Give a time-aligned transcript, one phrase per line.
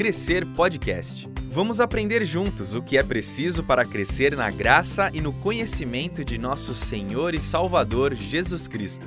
[0.00, 1.28] Crescer Podcast.
[1.50, 6.38] Vamos aprender juntos o que é preciso para crescer na graça e no conhecimento de
[6.38, 9.06] nosso Senhor e Salvador Jesus Cristo.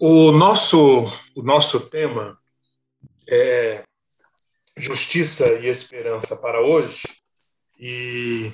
[0.00, 2.38] O nosso, o nosso tema
[3.28, 3.82] é
[4.76, 7.02] justiça e esperança para hoje.
[7.76, 8.52] E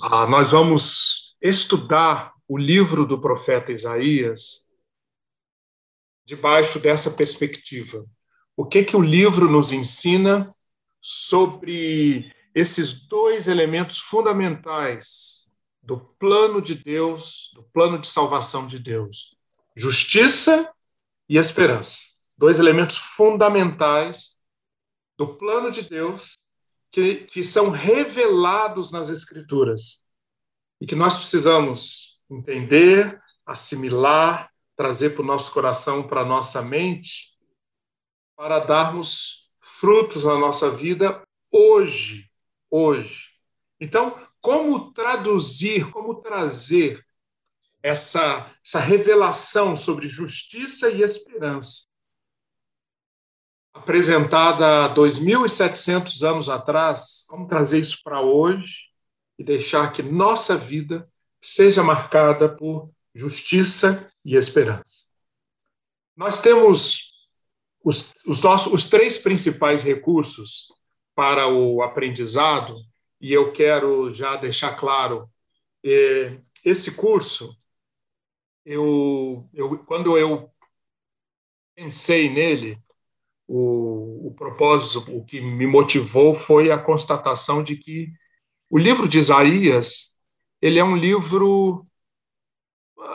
[0.00, 4.63] ah, nós vamos estudar o livro do profeta Isaías
[6.24, 8.04] debaixo dessa perspectiva.
[8.56, 10.54] O que que o livro nos ensina
[11.00, 15.50] sobre esses dois elementos fundamentais
[15.82, 19.36] do plano de Deus, do plano de salvação de Deus:
[19.76, 20.72] justiça
[21.28, 22.14] e esperança.
[22.36, 24.38] Dois elementos fundamentais
[25.16, 26.34] do plano de Deus
[26.90, 30.04] que, que são revelados nas Escrituras
[30.80, 37.32] e que nós precisamos entender, assimilar, trazer para o nosso coração, para a nossa mente,
[38.36, 42.30] para darmos frutos na nossa vida hoje,
[42.70, 43.30] hoje.
[43.80, 47.04] Então, como traduzir, como trazer
[47.82, 51.82] essa, essa revelação sobre justiça e esperança,
[53.74, 58.88] apresentada há 2.700 anos atrás, como trazer isso para hoje
[59.38, 61.08] e deixar que nossa vida
[61.42, 65.04] seja marcada por justiça e esperança.
[66.16, 67.12] Nós temos
[67.82, 70.68] os, os, nossos, os três principais recursos
[71.14, 72.76] para o aprendizado,
[73.20, 75.28] e eu quero já deixar claro:
[75.84, 77.56] eh, esse curso,
[78.64, 80.50] eu, eu, quando eu
[81.74, 82.78] pensei nele,
[83.46, 88.08] o, o propósito, o que me motivou foi a constatação de que
[88.70, 90.16] o livro de Isaías
[90.60, 91.86] ele é um livro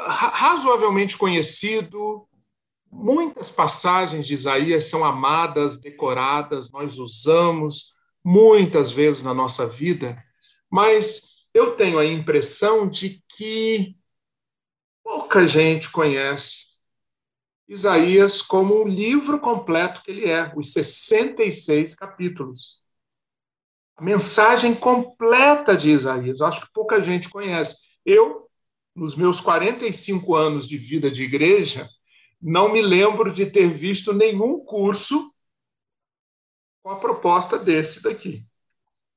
[0.09, 2.27] razoavelmente conhecido.
[2.91, 7.93] Muitas passagens de Isaías são amadas, decoradas, nós usamos
[8.23, 10.21] muitas vezes na nossa vida,
[10.69, 11.21] mas
[11.53, 13.95] eu tenho a impressão de que
[15.03, 16.67] pouca gente conhece
[17.67, 22.81] Isaías como um livro completo que ele é, os 66 capítulos.
[23.95, 26.41] A mensagem completa de Isaías.
[26.41, 27.77] Acho que pouca gente conhece.
[28.03, 28.48] Eu
[28.99, 31.89] nos meus 45 anos de vida de igreja,
[32.41, 35.33] não me lembro de ter visto nenhum curso
[36.83, 38.45] com a proposta desse daqui.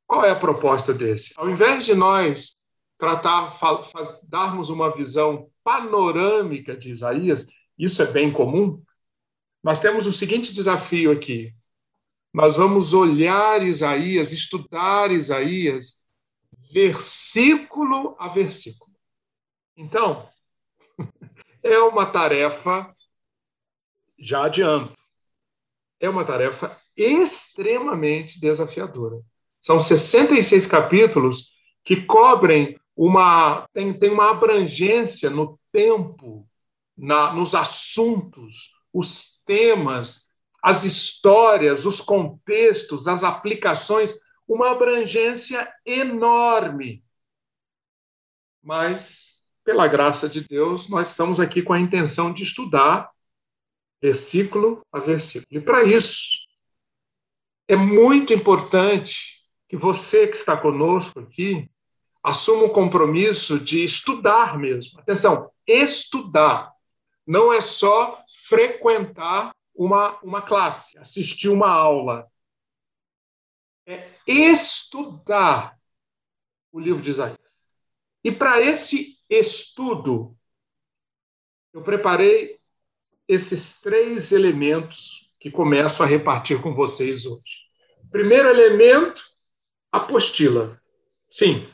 [0.07, 1.35] Qual é a proposta desse?
[1.37, 2.57] Ao invés de nós
[2.97, 3.59] tratar,
[4.29, 8.81] darmos uma visão panorâmica de Isaías, isso é bem comum,
[9.63, 11.53] nós temos o seguinte desafio aqui.
[12.33, 16.03] Nós vamos olhar Isaías, estudar Isaías,
[16.73, 18.92] versículo a versículo.
[19.83, 20.29] Então,
[21.65, 22.95] é uma tarefa,
[24.17, 24.97] já adianto,
[25.99, 29.21] é uma tarefa extremamente desafiadora.
[29.61, 31.51] São 66 capítulos
[31.85, 33.69] que cobrem uma.
[33.73, 36.49] tem, tem uma abrangência no tempo,
[36.97, 40.31] na, nos assuntos, os temas,
[40.63, 44.15] as histórias, os contextos, as aplicações,
[44.47, 47.03] uma abrangência enorme.
[48.63, 49.32] Mas
[49.65, 53.11] pela graça de Deus, nós estamos aqui com a intenção de estudar
[54.03, 55.47] versículo a versículo.
[55.51, 56.39] E para isso,
[57.69, 61.71] é muito importante que você que está conosco aqui
[62.23, 65.01] assuma o compromisso de estudar mesmo.
[65.01, 66.73] Atenção, estudar.
[67.27, 72.29] Não é só frequentar uma, uma classe, assistir uma aula.
[73.87, 75.79] É estudar
[76.71, 77.39] o livro de Isaías.
[78.25, 80.37] E para esse estudo,
[81.73, 82.59] eu preparei
[83.27, 87.63] esses três elementos que começo a repartir com vocês hoje.
[88.11, 89.23] Primeiro elemento,
[89.91, 90.81] apostila.
[91.29, 91.67] Sim,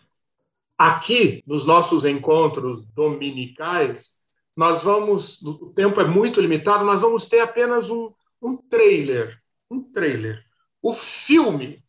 [0.77, 4.19] aqui nos nossos encontros dominicais,
[4.57, 9.41] nós vamos, o tempo é muito limitado, nós vamos ter apenas um, um trailer,
[9.71, 10.45] um trailer.
[10.81, 11.85] O filme,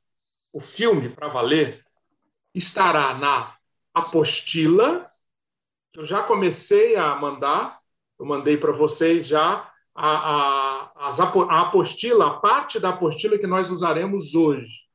[0.52, 1.86] o filme para valer,
[2.54, 3.56] estará na
[3.94, 5.09] apostila
[6.00, 7.78] eu já comecei a mandar,
[8.18, 13.70] eu mandei para vocês já a, a, a apostila, a parte da apostila que nós
[13.70, 14.86] usaremos hoje.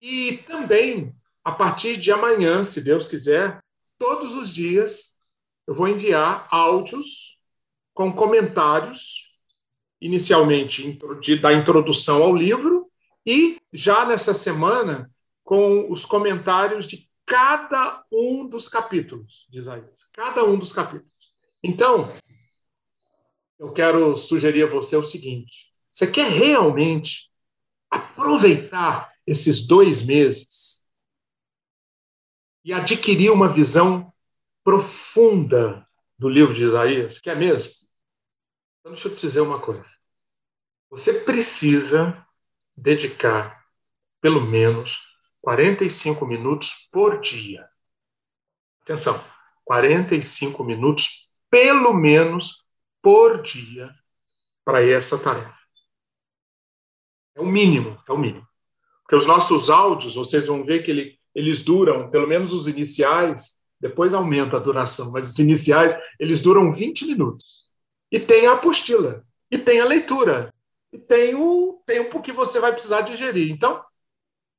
[0.00, 3.62] E também, a partir de amanhã, se Deus quiser,
[3.98, 5.14] todos os dias,
[5.66, 7.36] eu vou enviar áudios
[7.92, 9.36] com comentários,
[10.00, 10.98] inicialmente
[11.42, 12.90] da introdução ao livro,
[13.26, 15.10] e já nessa semana,
[15.44, 20.10] com os comentários de cada um dos capítulos de Isaías.
[20.14, 21.12] Cada um dos capítulos.
[21.62, 22.16] Então,
[23.58, 27.30] eu quero sugerir a você o seguinte: você quer realmente
[27.90, 30.84] aproveitar esses dois meses
[32.64, 34.12] e adquirir uma visão
[34.62, 35.86] profunda
[36.18, 37.18] do livro de Isaías?
[37.18, 37.72] Quer mesmo?
[38.80, 39.86] Então, deixa eu te dizer uma coisa.
[40.90, 42.24] Você precisa
[42.76, 43.66] dedicar
[44.20, 44.98] pelo menos
[45.42, 47.68] 45 minutos por dia.
[48.82, 49.18] Atenção,
[49.64, 52.64] 45 minutos pelo menos
[53.02, 53.90] por dia
[54.64, 55.54] para essa tarefa.
[57.34, 58.46] É o mínimo, é o mínimo.
[59.02, 63.56] Porque os nossos áudios, vocês vão ver que ele, eles duram, pelo menos os iniciais,
[63.80, 67.66] depois aumenta a duração, mas os iniciais, eles duram 20 minutos.
[68.10, 70.52] E tem a apostila, e tem a leitura,
[70.92, 73.52] e tem o tempo que você vai precisar digerir.
[73.52, 73.84] Então,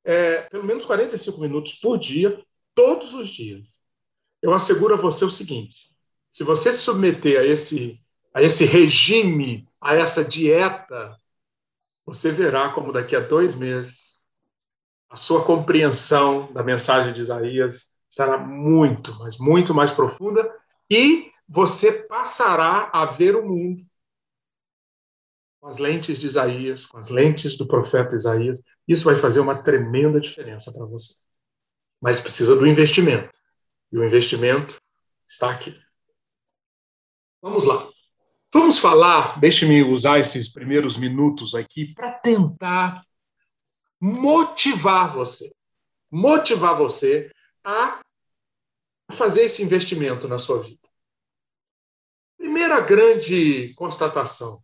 [0.08, 2.42] é, pelo menos 45 minutos por dia,
[2.74, 3.66] todos os dias.
[4.40, 5.94] Eu asseguro a você o seguinte:
[6.32, 8.00] se você se submeter a esse,
[8.32, 11.14] a esse regime, a essa dieta,
[12.06, 14.16] você verá como daqui a dois meses
[15.10, 20.50] a sua compreensão da mensagem de Isaías será muito, mas muito mais profunda
[20.90, 23.84] e você passará a ver o mundo
[25.60, 29.62] com as lentes de Isaías, com as lentes do profeta Isaías, isso vai fazer uma
[29.62, 31.14] tremenda diferença para você.
[32.00, 33.30] Mas precisa do investimento.
[33.92, 34.80] E o investimento
[35.28, 35.78] está aqui.
[37.42, 37.88] Vamos lá.
[38.52, 43.04] Vamos falar, deixe-me usar esses primeiros minutos aqui para tentar
[44.00, 45.52] motivar você.
[46.10, 47.30] Motivar você
[47.62, 48.00] a
[49.12, 50.88] fazer esse investimento na sua vida.
[52.38, 54.62] Primeira grande constatação.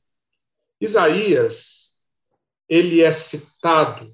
[0.80, 1.84] Isaías
[2.68, 4.13] ele é citado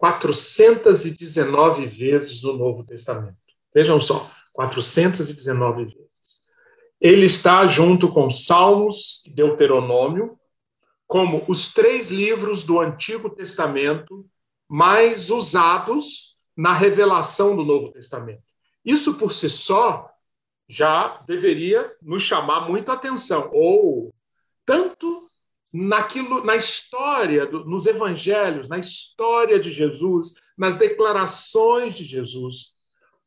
[0.00, 3.36] 419 vezes no Novo Testamento.
[3.74, 6.00] Vejam só, 419 vezes.
[6.98, 10.38] Ele está junto com Salmos e Deuteronômio,
[11.06, 14.24] como os três livros do Antigo Testamento
[14.66, 18.42] mais usados na revelação do Novo Testamento.
[18.82, 20.08] Isso por si só
[20.66, 24.14] já deveria nos chamar muito atenção, ou
[24.64, 25.28] tanto
[25.72, 32.76] naquilo, na história, do, nos evangelhos, na história de Jesus, nas declarações de Jesus,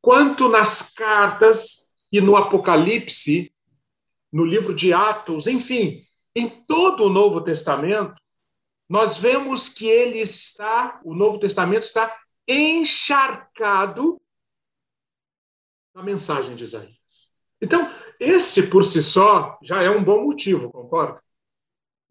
[0.02, 3.52] quanto nas cartas e no Apocalipse,
[4.32, 6.04] no livro de Atos, enfim,
[6.36, 8.16] em todo o Novo Testamento,
[8.90, 12.16] nós vemos que ele está, o Novo Testamento está
[12.48, 14.22] encharcado
[15.96, 17.02] na mensagem de Isaías.
[17.62, 17.90] Então,
[18.20, 21.23] esse por si só já é um bom motivo, concorda?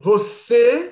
[0.03, 0.91] Você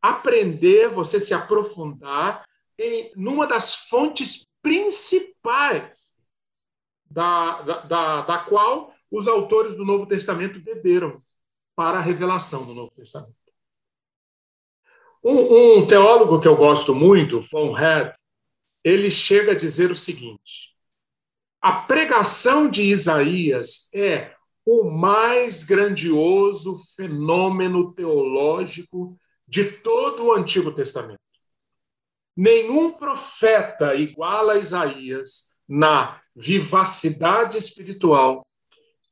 [0.00, 2.44] aprender, você se aprofundar
[2.78, 6.12] em numa das fontes principais
[7.10, 11.22] da, da, da, da qual os autores do Novo Testamento beberam
[11.74, 13.34] para a revelação do Novo Testamento.
[15.24, 18.12] Um, um teólogo que eu gosto muito, Von Head,
[18.84, 20.74] ele chega a dizer o seguinte:
[21.60, 24.34] a pregação de Isaías é
[24.64, 31.20] o mais grandioso fenômeno teológico de todo o Antigo Testamento.
[32.36, 38.46] Nenhum profeta iguala a Isaías na vivacidade espiritual,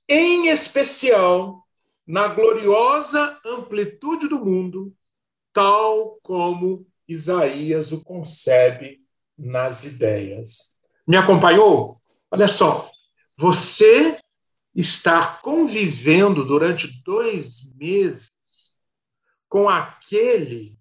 [0.08, 1.66] em especial
[2.06, 4.94] na gloriosa amplitude do mundo,
[5.52, 9.00] tal como Isaías o concebe
[9.36, 10.78] nas ideias.
[11.06, 12.00] Me acompanhou?
[12.30, 12.88] Olha só,
[13.36, 14.19] você
[14.74, 18.28] estar convivendo durante dois meses
[19.48, 20.78] com aquele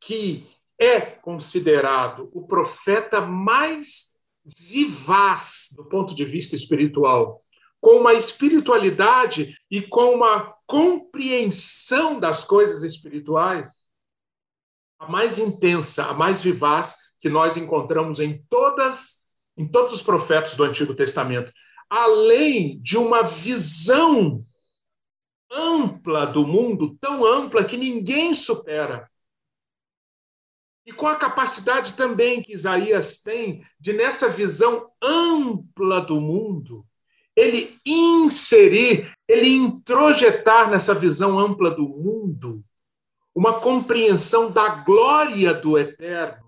[0.00, 0.46] que
[0.78, 7.42] é considerado o profeta mais vivaz do ponto de vista espiritual,
[7.80, 13.74] com uma espiritualidade e com uma compreensão das coisas espirituais,
[14.98, 19.26] a mais intensa, a mais vivaz que nós encontramos em todas
[19.58, 21.50] em todos os profetas do Antigo Testamento
[21.88, 24.44] além de uma visão
[25.50, 29.10] ampla do mundo, tão ampla que ninguém supera.
[30.84, 36.86] E com a capacidade também que Isaías tem de, nessa visão ampla do mundo,
[37.34, 42.64] ele inserir, ele introjetar nessa visão ampla do mundo
[43.34, 46.45] uma compreensão da glória do eterno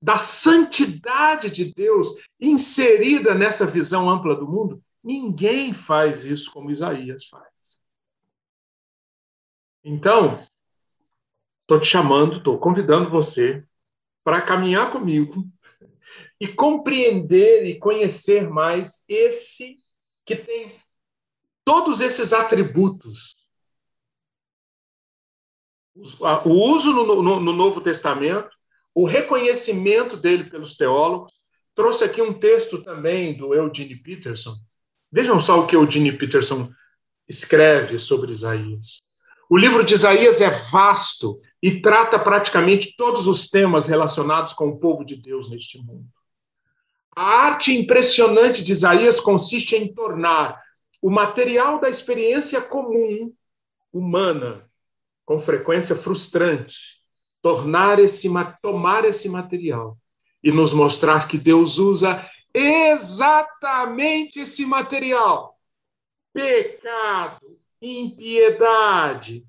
[0.00, 2.08] da santidade de Deus
[2.40, 7.80] inserida nessa visão ampla do mundo, ninguém faz isso como Isaías faz.
[9.84, 10.42] Então,
[11.62, 13.62] estou te chamando, estou convidando você
[14.24, 15.44] para caminhar comigo
[16.38, 19.76] e compreender e conhecer mais esse
[20.24, 20.80] que tem
[21.64, 23.36] todos esses atributos
[26.44, 28.56] o uso no, no, no Novo Testamento,
[28.94, 31.32] o reconhecimento dele pelos teólogos.
[31.74, 34.52] Trouxe aqui um texto também do Eugene Peterson.
[35.10, 36.70] Vejam só o que Eugene Peterson
[37.28, 39.00] escreve sobre Isaías.
[39.48, 44.78] O livro de Isaías é vasto e trata praticamente todos os temas relacionados com o
[44.78, 46.06] povo de Deus neste mundo.
[47.14, 50.60] A arte impressionante de Isaías consiste em tornar
[51.02, 53.32] o material da experiência comum
[53.92, 54.68] humana,
[55.24, 56.99] com frequência frustrante,
[57.42, 58.28] tornar esse
[58.62, 59.98] tomar esse material
[60.42, 65.56] e nos mostrar que Deus usa exatamente esse material.
[66.32, 69.46] Pecado, impiedade,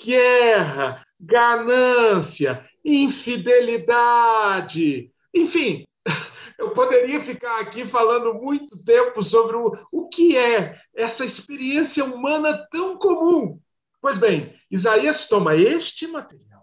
[0.00, 5.84] guerra, ganância, infidelidade, enfim,
[6.58, 12.66] eu poderia ficar aqui falando muito tempo sobre o, o que é essa experiência humana
[12.70, 13.58] tão comum.
[14.00, 16.53] Pois bem, Isaías toma este material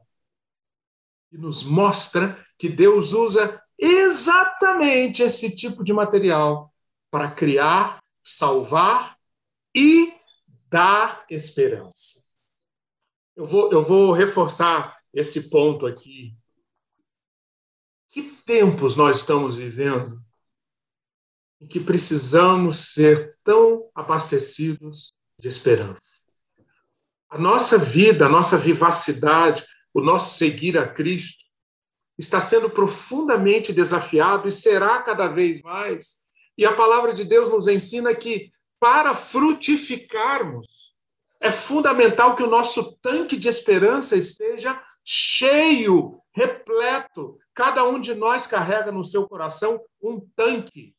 [1.31, 6.73] e nos mostra que Deus usa exatamente esse tipo de material
[7.09, 9.17] para criar, salvar
[9.75, 10.13] e
[10.69, 12.21] dar esperança.
[13.35, 16.35] Eu vou, eu vou reforçar esse ponto aqui
[18.09, 20.21] que tempos nós estamos vivendo
[21.61, 26.21] em que precisamos ser tão abastecidos de esperança?
[27.29, 31.43] A nossa vida, a nossa vivacidade, o nosso seguir a Cristo
[32.17, 36.21] está sendo profundamente desafiado e será cada vez mais.
[36.57, 40.91] E a palavra de Deus nos ensina que para frutificarmos,
[41.39, 48.47] é fundamental que o nosso tanque de esperança esteja cheio, repleto, Cada um de nós
[48.47, 50.95] carrega no seu coração um tanque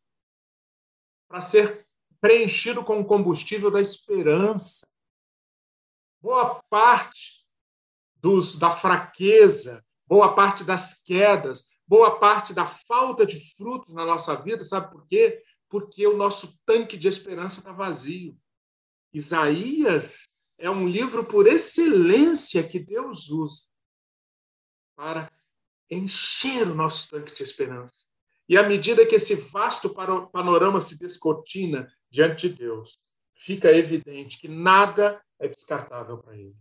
[1.28, 1.86] para ser
[2.20, 4.86] preenchido com o combustível da esperança.
[6.20, 7.41] Boa parte
[8.22, 14.36] dos, da fraqueza, boa parte das quedas, boa parte da falta de frutos na nossa
[14.36, 15.42] vida, sabe por quê?
[15.68, 18.38] Porque o nosso tanque de esperança está vazio.
[19.12, 23.62] Isaías é um livro por excelência que Deus usa
[24.94, 25.30] para
[25.90, 28.06] encher o nosso tanque de esperança.
[28.48, 32.98] E à medida que esse vasto panorama se descortina diante de Deus,
[33.34, 36.54] fica evidente que nada é descartável para ele.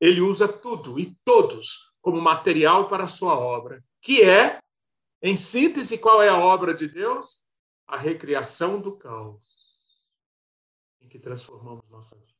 [0.00, 4.60] Ele usa tudo e todos como material para a sua obra, que é,
[5.22, 7.44] em síntese, qual é a obra de Deus?
[7.86, 9.56] A recriação do caos
[11.00, 12.32] em que transformamos nossa vida.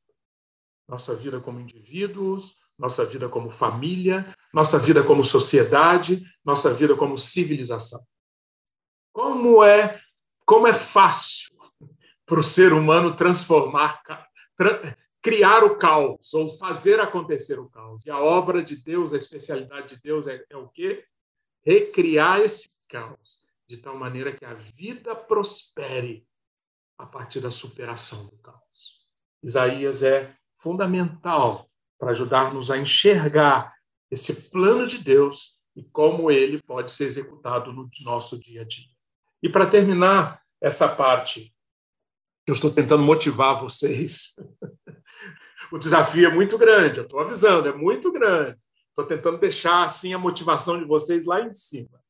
[0.89, 7.19] Nossa vida como indivíduos, nossa vida como família, nossa vida como sociedade, nossa vida como
[7.19, 8.05] civilização.
[9.13, 10.01] Como é,
[10.45, 11.49] como é fácil
[12.27, 14.03] para o ser humano transformar,
[15.27, 18.07] criar o caos ou fazer acontecer o caos.
[18.07, 21.05] E a obra de Deus, a especialidade de Deus é, é o quê?
[21.65, 26.25] Recriar esse caos de tal maneira que a vida prospere
[26.97, 29.05] a partir da superação do caos.
[29.43, 31.69] Isaías é fundamental
[31.99, 33.75] para ajudar-nos a enxergar
[34.09, 38.87] esse plano de Deus e como ele pode ser executado no nosso dia a dia.
[39.43, 41.53] E para terminar essa parte,
[42.47, 44.37] eu estou tentando motivar vocês.
[45.73, 48.57] O desafio é muito grande, eu estou avisando, é muito grande.
[48.89, 52.01] Estou tentando deixar assim a motivação de vocês lá em cima.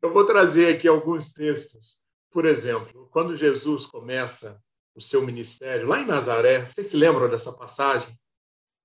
[0.00, 2.04] Eu vou trazer aqui alguns textos.
[2.30, 4.58] Por exemplo, quando Jesus começa
[4.94, 8.18] o seu ministério lá em Nazaré, vocês se lembram dessa passagem?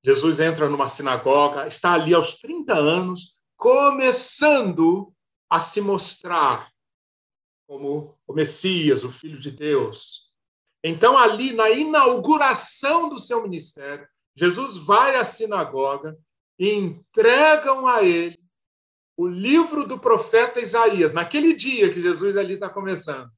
[0.03, 5.13] Jesus entra numa sinagoga, está ali aos 30 anos, começando
[5.49, 6.69] a se mostrar
[7.67, 10.28] como o Messias, o Filho de Deus.
[10.83, 16.17] Então, ali na inauguração do seu ministério, Jesus vai à sinagoga
[16.57, 18.39] e entregam a ele
[19.17, 23.29] o livro do profeta Isaías, naquele dia que Jesus ali está começando.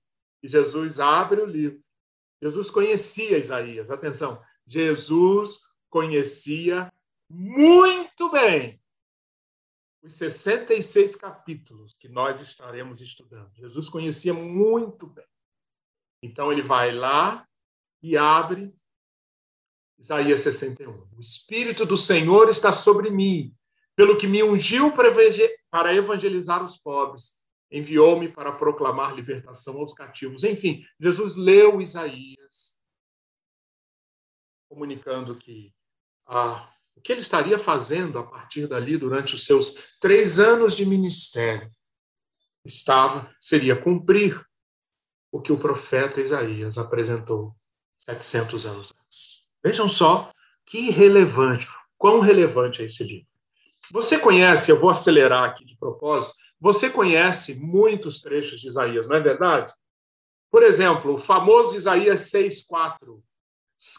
[0.44, 1.82] E Jesus abre o livro.
[2.40, 6.92] Jesus conhecia Isaías, atenção, Jesus conhecia
[7.30, 8.80] muito bem
[10.04, 13.52] os 66 capítulos que nós estaremos estudando.
[13.54, 15.26] Jesus conhecia muito bem.
[16.22, 17.48] Então ele vai lá
[18.02, 18.74] e abre
[19.98, 20.92] Isaías 61.
[21.16, 23.56] O Espírito do Senhor está sobre mim,
[23.96, 27.40] pelo que me ungiu para evangelizar os pobres,
[27.72, 30.44] enviou-me para proclamar libertação aos cativos.
[30.44, 32.82] Enfim, Jesus leu Isaías,
[34.68, 35.74] comunicando que
[36.28, 40.86] ah, o que ele estaria fazendo a partir dali durante os seus três anos de
[40.86, 41.70] ministério
[42.66, 44.44] estava seria cumprir
[45.32, 47.56] o que o profeta Isaías apresentou
[48.00, 49.48] 700 anos antes.
[49.64, 50.32] Vejam só
[50.66, 53.28] que relevante, quão relevante é esse livro.
[53.92, 59.16] Você conhece, eu vou acelerar aqui de propósito, você conhece muitos trechos de Isaías, não
[59.16, 59.74] é verdade?
[60.52, 63.22] Por exemplo, o famoso Isaías 6,4.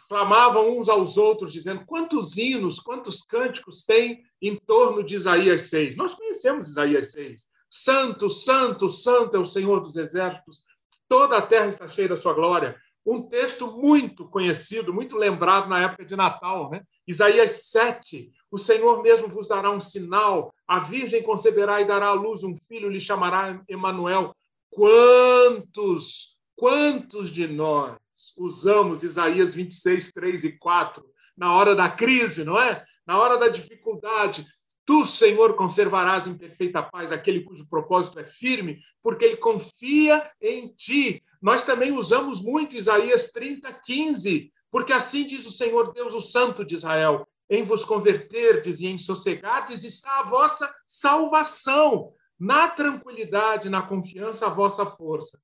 [0.09, 5.97] Clamavam uns aos outros, dizendo: quantos hinos, quantos cânticos tem em torno de Isaías 6?
[5.97, 7.51] Nós conhecemos Isaías 6.
[7.69, 10.63] Santo, santo, santo é o Senhor dos exércitos,
[11.13, 12.75] toda a terra está cheia da sua glória.
[13.05, 16.81] Um texto muito conhecido, muito lembrado na época de Natal, né?
[17.07, 18.33] Isaías 7.
[18.51, 22.57] O Senhor mesmo vos dará um sinal, a virgem conceberá e dará à luz um
[22.67, 24.35] filho, lhe chamará Emanuel.
[24.71, 27.99] Quantos, quantos de nós
[28.39, 31.05] usamos Isaías 26, 3 e 4
[31.37, 32.83] na hora da crise, não é?
[33.07, 34.47] Na hora da dificuldade,
[34.85, 40.69] Tu, Senhor, conservarás em perfeita paz aquele cujo propósito é firme, porque ele confia em
[40.69, 41.23] ti.
[41.41, 46.65] Nós também usamos muito Isaías 30, 15, porque assim diz o Senhor Deus, o Santo
[46.65, 52.13] de Israel: em vos converterdes e em sossegardes está a vossa salvação.
[52.39, 55.41] Na tranquilidade, na confiança, a vossa força.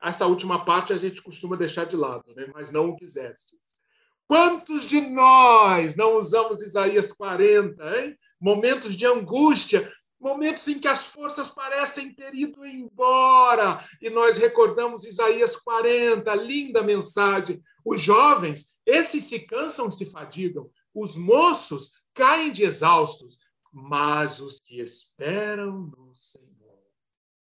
[0.00, 2.48] Essa última parte a gente costuma deixar de lado, né?
[2.54, 3.80] mas não o quisestes.
[4.28, 8.16] Quantos de nós não usamos Isaías 40, hein?
[8.40, 13.84] Momentos de angústia, momentos em que as forças parecem ter ido embora.
[14.00, 17.62] E nós recordamos Isaías 40, linda mensagem.
[17.84, 20.70] Os jovens, esses se cansam e se fadigam.
[20.94, 23.38] Os moços caem de exaustos,
[23.72, 26.46] mas os que esperam no Senhor.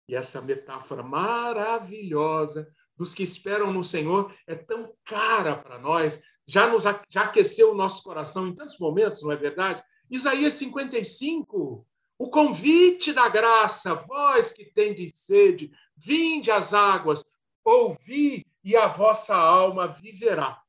[0.08, 6.68] E essa metáfora maravilhosa dos que esperam no Senhor é tão cara para nós, já
[6.68, 9.82] nos já aqueceu o nosso coração em tantos momentos, não é verdade?
[10.10, 11.86] Isaías 55,
[12.18, 17.24] o convite da graça, vós que tendes sede, vinde às águas,
[17.64, 20.62] ouvi e a vossa alma viverá.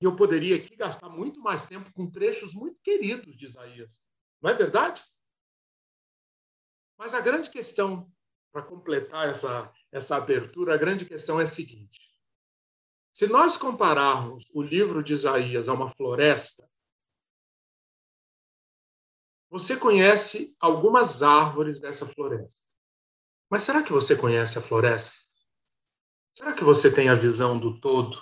[0.00, 4.04] E eu poderia aqui gastar muito mais tempo com trechos muito queridos de Isaías.
[4.40, 5.02] Não é verdade?
[6.98, 8.10] Mas a grande questão,
[8.52, 12.00] para completar essa, essa abertura, a grande questão é a seguinte:
[13.12, 16.66] se nós compararmos o livro de Isaías a uma floresta,
[19.52, 22.58] você conhece algumas árvores dessa floresta.
[23.50, 25.26] Mas será que você conhece a floresta?
[26.34, 28.18] Será que você tem a visão do todo?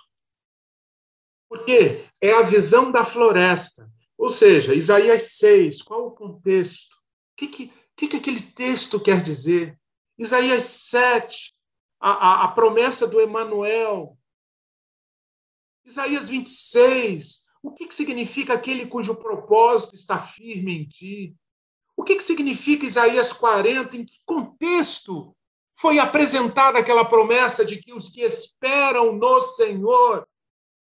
[1.49, 3.89] Porque é a visão da floresta.
[4.19, 6.97] Ou seja, Isaías 6, qual o contexto?
[6.97, 9.79] O que, que, que, que aquele texto quer dizer?
[10.19, 11.55] Isaías 7,
[12.01, 14.19] a, a, a promessa do Emanuel.
[15.85, 21.37] Isaías 26, o que, que significa aquele cujo propósito está firme em ti?
[21.97, 23.97] O que, que significa Isaías 40?
[23.97, 25.37] Em que contexto
[25.75, 30.27] foi apresentada aquela promessa de que os que esperam no Senhor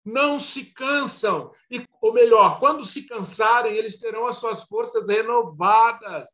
[0.05, 1.53] não se cansam?
[1.69, 6.29] E, ou melhor, quando se cansarem, eles terão as suas forças renovadas.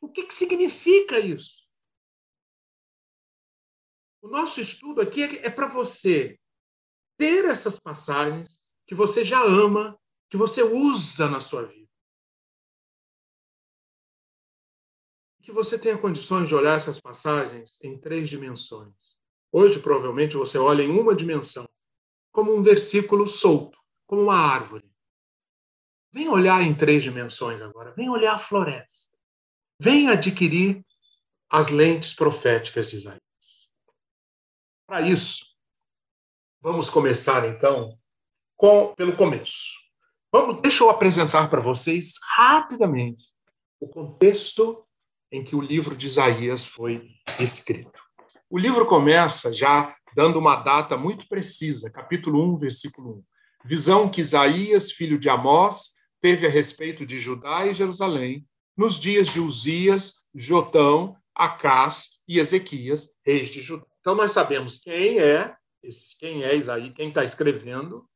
[0.00, 1.64] O que, que significa isso?
[4.22, 6.38] O nosso estudo aqui é, é para você
[7.18, 9.98] ter essas passagens que você já ama,
[10.30, 11.88] que você usa na sua vida.
[15.42, 18.94] Que você tenha condições de olhar essas passagens em três dimensões.
[19.52, 21.68] Hoje, provavelmente, você olha em uma dimensão,
[22.32, 24.90] como um versículo solto, como uma árvore.
[26.12, 27.92] Vem olhar em três dimensões agora.
[27.94, 29.16] Vem olhar a floresta.
[29.78, 30.84] Vem adquirir
[31.50, 33.20] as lentes proféticas de Isaías.
[34.86, 35.44] Para isso,
[36.60, 37.98] vamos começar então
[38.64, 39.74] com, pelo começo.
[40.32, 43.22] Vamos, deixa eu apresentar para vocês rapidamente
[43.78, 44.86] o contexto
[45.30, 47.92] em que o livro de Isaías foi escrito.
[48.48, 53.68] O livro começa já dando uma data muito precisa, capítulo 1, versículo 1.
[53.68, 55.90] Visão que Isaías, filho de Amós,
[56.22, 63.10] teve a respeito de Judá e Jerusalém, nos dias de Uzias, Jotão, Acás e Ezequias,
[63.26, 63.84] reis de Judá.
[64.00, 65.54] Então nós sabemos quem é,
[66.18, 68.08] quem é Isaías, quem está escrevendo,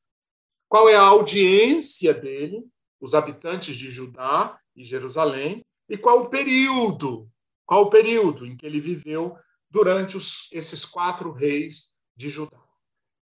[0.68, 2.64] qual é a audiência dele,
[3.00, 7.28] os habitantes de Judá e Jerusalém, e qual o período,
[7.64, 9.36] qual o período em que ele viveu
[9.70, 12.58] durante os, esses quatro reis de Judá.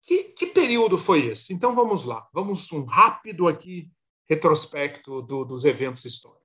[0.02, 1.52] Que, que, período foi esse?
[1.52, 3.90] Então vamos lá, vamos um rápido aqui
[4.28, 6.42] retrospecto do, dos eventos históricos.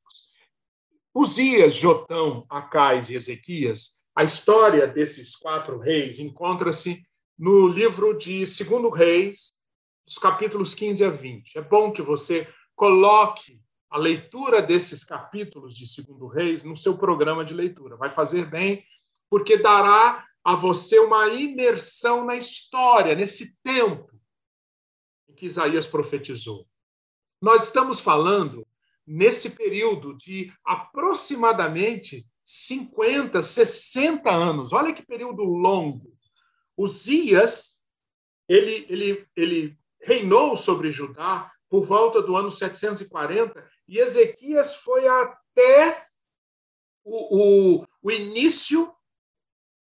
[1.13, 7.03] Uzias, Jotão, Acais e Ezequias, a história desses quatro reis encontra-se
[7.38, 9.53] no livro de Segundo Reis,
[10.08, 11.58] dos capítulos 15 a 20.
[11.58, 17.43] É bom que você coloque a leitura desses capítulos de Segundo Reis no seu programa
[17.43, 17.98] de leitura.
[17.98, 18.86] Vai fazer bem,
[19.30, 24.10] porque dará a você uma imersão na história, nesse tempo
[25.28, 26.65] em que Isaías profetizou.
[27.41, 28.65] Nós estamos falando
[29.06, 34.72] nesse período de aproximadamente 50, 60 anos.
[34.72, 36.17] Olha que período longo.
[36.78, 37.84] Uzias,
[38.48, 46.07] ele, ele, ele reinou sobre Judá por volta do ano 740 e Ezequias foi até
[47.03, 48.93] o, o, o início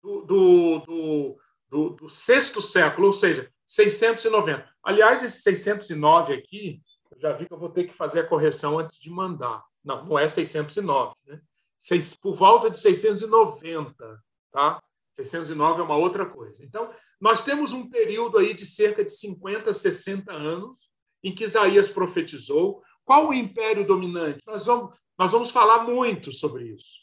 [0.01, 1.37] do, do, do,
[1.69, 4.67] do, do sexto século, ou seja, 690.
[4.83, 6.81] Aliás, esse 609 aqui,
[7.11, 9.63] eu já vi que eu vou ter que fazer a correção antes de mandar.
[9.83, 11.41] Não, não é 609, né?
[11.77, 14.81] Seis, por volta de 690, tá?
[15.25, 16.63] 609 é uma outra coisa.
[16.63, 20.89] Então, nós temos um período aí de cerca de 50, 60 anos
[21.23, 22.81] em que Isaías profetizou.
[23.03, 24.39] Qual o império dominante?
[24.45, 26.99] Nós vamos, nós vamos falar muito sobre isso.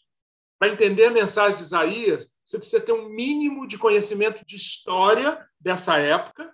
[0.58, 5.46] Para entender a mensagem de Isaías, você precisa ter um mínimo de conhecimento de história
[5.60, 6.50] dessa época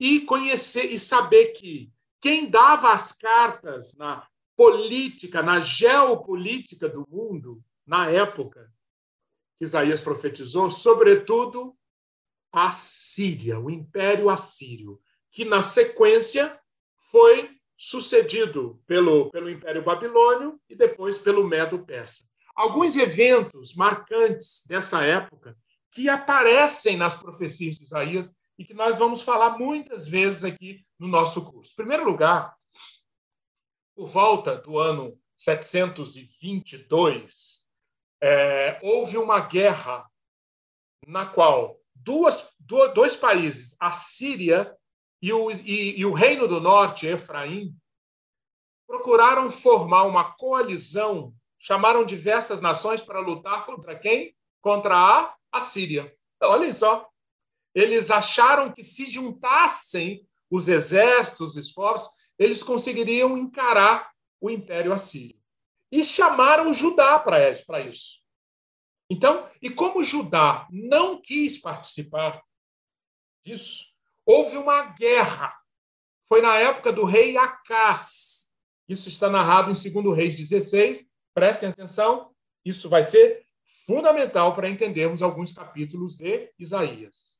[0.00, 7.62] e conhecer e saber que quem dava as cartas na política, na geopolítica do mundo,
[7.86, 8.72] na época
[9.58, 11.76] que Isaías profetizou, sobretudo
[12.52, 16.58] a Síria, o Império Assírio, que na sequência
[17.10, 22.24] foi sucedido pelo, pelo Império Babilônio e depois pelo Medo-Persa.
[22.54, 25.56] Alguns eventos marcantes dessa época
[25.90, 31.08] que aparecem nas profecias de Isaías e que nós vamos falar muitas vezes aqui no
[31.08, 31.72] nosso curso.
[31.72, 32.54] Em primeiro lugar,
[33.94, 37.63] por volta do ano 722,
[38.20, 40.08] é, houve uma guerra
[41.06, 42.54] na qual duas,
[42.94, 44.74] dois países, a Síria
[45.20, 47.74] e o, e, e o Reino do Norte, Efraim,
[48.86, 54.36] procuraram formar uma coalizão, chamaram diversas nações para lutar contra quem?
[54.60, 56.12] Contra a Assíria.
[56.42, 57.08] Olhem só,
[57.74, 65.36] eles acharam que se juntassem os exércitos, os esforços, eles conseguiriam encarar o Império Assírio.
[65.94, 68.18] E chamaram Judá para isso.
[69.08, 72.42] Então, e como Judá não quis participar
[73.46, 73.86] disso,
[74.26, 75.56] houve uma guerra.
[76.28, 78.50] Foi na época do rei Acás.
[78.88, 81.06] Isso está narrado em 2 Reis 16.
[81.32, 83.46] Prestem atenção, isso vai ser
[83.86, 87.38] fundamental para entendermos alguns capítulos de Isaías.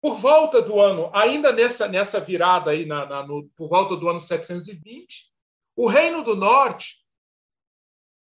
[0.00, 4.08] Por volta do ano, ainda nessa, nessa virada aí, na, na no, por volta do
[4.08, 5.32] ano 720,
[5.74, 7.04] o Reino do Norte,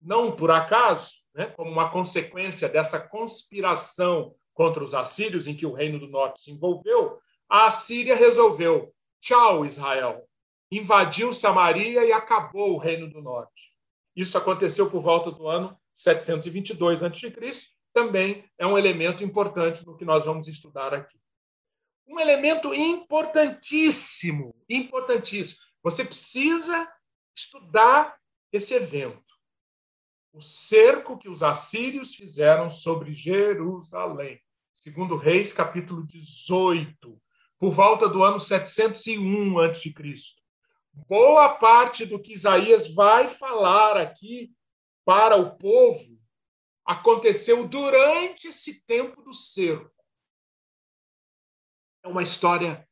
[0.02, 5.74] não por acaso, né, como uma consequência dessa conspiração contra os assírios, em que o
[5.74, 10.28] Reino do Norte se envolveu, a Assíria resolveu: tchau, Israel.
[10.72, 13.72] Invadiu Samaria e acabou o Reino do Norte.
[14.16, 17.34] Isso aconteceu por volta do ano 722 a.C.,
[17.94, 21.22] também é um elemento importante no que nós vamos estudar aqui
[22.12, 25.60] um elemento importantíssimo, importantíssimo.
[25.82, 26.88] Você precisa
[27.34, 28.18] estudar
[28.52, 29.31] esse evento.
[30.34, 34.41] O cerco que os assírios fizeram sobre Jerusalém.
[34.74, 37.22] Segundo Reis, capítulo 18,
[37.60, 39.94] por volta do ano 701 a.C.
[41.08, 44.52] Boa parte do que Isaías vai falar aqui
[45.06, 46.22] para o povo
[46.86, 49.91] aconteceu durante esse tempo do cerco.
[52.04, 52.88] É uma história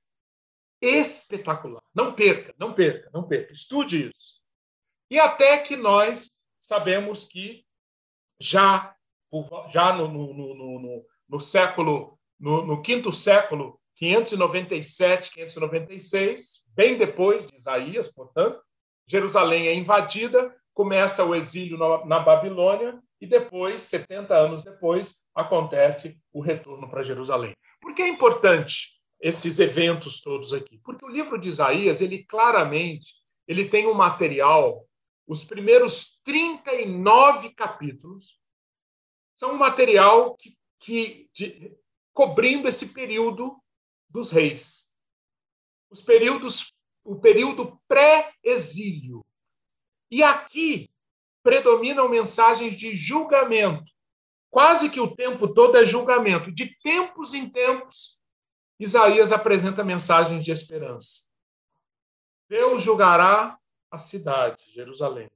[0.82, 1.84] espetacular.
[1.94, 3.52] Não perca, não perca, não perca.
[3.52, 4.42] Estude isso.
[5.10, 7.64] E até que nós sabemos que
[8.40, 8.96] já,
[9.72, 18.12] já no, no, no, no, século, no, quinto século, 597, 596, bem depois de Isaías,
[18.12, 18.62] portanto,
[19.06, 26.18] Jerusalém é invadida, começa o exílio na, na Babilônia e depois, 70 anos depois, acontece
[26.32, 27.54] o retorno para Jerusalém.
[27.82, 30.80] Por que é importante esses eventos todos aqui?
[30.84, 33.16] Porque o livro de Isaías, ele claramente,
[33.48, 34.86] ele tem um material,
[35.30, 38.42] os primeiros 39 capítulos
[39.38, 41.78] são um material que, que de,
[42.12, 43.62] cobrindo esse período
[44.10, 44.90] dos reis.
[45.88, 49.24] Os períodos, o período pré-exílio.
[50.10, 50.90] E aqui
[51.44, 53.86] predominam mensagens de julgamento.
[54.50, 56.52] Quase que o tempo todo é julgamento.
[56.52, 58.20] De tempos em tempos,
[58.80, 61.28] Isaías apresenta mensagens de esperança.
[62.50, 63.60] Deus julgará
[63.92, 65.30] a cidade, Jerusalém,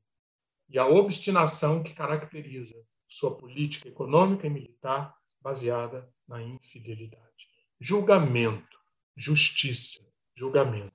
[0.70, 2.76] e a obstinação que caracteriza
[3.08, 7.24] sua política econômica e militar baseada na infidelidade.
[7.80, 8.78] Julgamento,
[9.16, 10.00] justiça,
[10.36, 10.92] julgamento.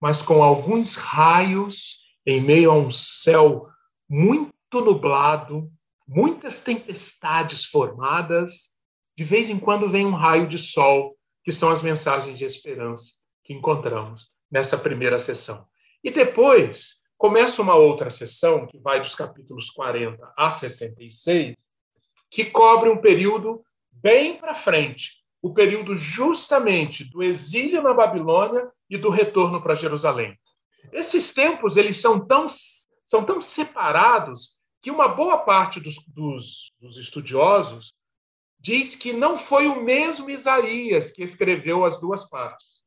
[0.00, 3.68] Mas com alguns raios em meio a um céu
[4.08, 5.70] muito nublado,
[6.06, 8.70] muitas tempestades formadas,
[9.16, 13.14] de vez em quando vem um raio de sol que são as mensagens de esperança
[13.44, 15.69] que encontramos nessa primeira sessão.
[16.02, 21.54] E depois, começa uma outra sessão, que vai dos capítulos 40 a 66,
[22.30, 28.96] que cobre um período bem para frente, o período justamente do exílio na Babilônia e
[28.96, 30.38] do retorno para Jerusalém.
[30.92, 32.46] Esses tempos eles são tão,
[33.06, 37.92] são tão separados que uma boa parte dos, dos, dos estudiosos
[38.58, 42.79] diz que não foi o mesmo Isaías que escreveu as duas partes.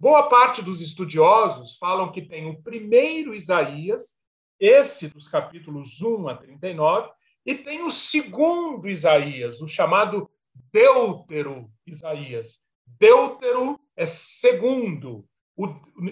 [0.00, 4.16] Boa parte dos estudiosos falam que tem o primeiro Isaías,
[4.58, 7.10] esse dos capítulos 1 a 39,
[7.44, 10.30] e tem o segundo Isaías, o chamado
[10.72, 12.62] Deutero Isaías.
[12.86, 15.66] Deutero é segundo, o,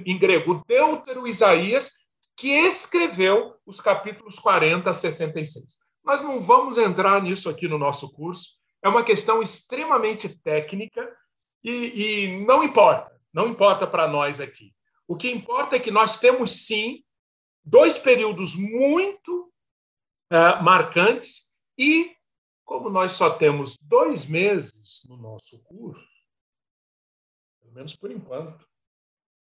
[0.04, 1.90] em grego, Deutero Isaías,
[2.36, 5.64] que escreveu os capítulos 40 a 66.
[6.04, 8.50] Nós não vamos entrar nisso aqui no nosso curso,
[8.82, 11.10] é uma questão extremamente técnica
[11.64, 14.74] e, e não importa, não importa para nós aqui.
[15.06, 17.04] O que importa é que nós temos, sim,
[17.64, 19.52] dois períodos muito
[20.32, 21.48] uh, marcantes
[21.78, 22.16] e,
[22.64, 26.04] como nós só temos dois meses no nosso curso,
[27.60, 28.66] pelo menos por enquanto,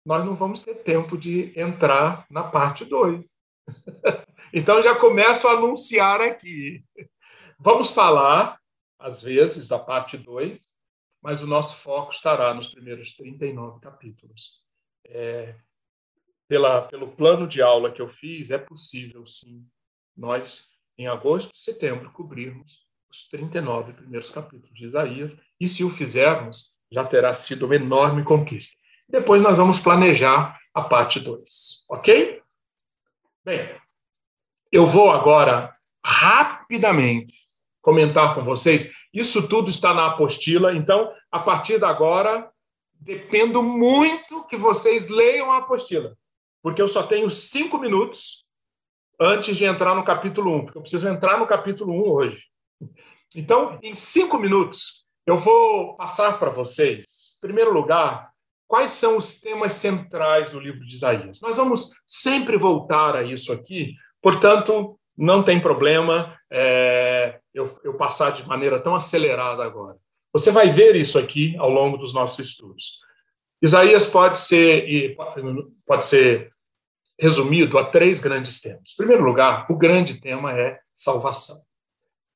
[0.04, 3.26] nós não vamos ter tempo de entrar na parte 2.
[4.52, 6.84] então, já começo a anunciar aqui.
[7.58, 8.60] Vamos falar
[8.98, 10.75] às vezes, da parte 2,
[11.26, 14.62] mas o nosso foco estará nos primeiros 39 capítulos.
[15.04, 15.56] É,
[16.46, 19.66] pela, pelo plano de aula que eu fiz, é possível, sim,
[20.16, 25.90] nós, em agosto e setembro, cobrirmos os 39 primeiros capítulos de Isaías, e se o
[25.90, 28.76] fizermos, já terá sido uma enorme conquista.
[29.08, 32.40] Depois nós vamos planejar a parte 2, ok?
[33.44, 33.68] Bem,
[34.70, 35.72] eu vou agora
[36.04, 37.34] rapidamente
[37.82, 38.88] comentar com vocês.
[39.16, 42.50] Isso tudo está na apostila, então, a partir de agora,
[43.00, 46.14] dependo muito que vocês leiam a apostila,
[46.62, 48.44] porque eu só tenho cinco minutos
[49.18, 52.44] antes de entrar no capítulo 1, porque eu preciso entrar no capítulo 1 hoje.
[53.34, 57.06] Então, em cinco minutos, eu vou passar para vocês,
[57.38, 58.30] em primeiro lugar,
[58.68, 61.40] quais são os temas centrais do livro de Isaías.
[61.40, 68.30] Nós vamos sempre voltar a isso aqui, portanto, não tem problema é, eu, eu passar
[68.30, 69.96] de maneira tão acelerada agora.
[70.32, 72.98] Você vai ver isso aqui ao longo dos nossos estudos.
[73.62, 75.16] Isaías pode ser,
[75.86, 76.52] pode ser
[77.18, 78.92] resumido a três grandes temas.
[78.92, 81.56] Em primeiro lugar, o grande tema é salvação.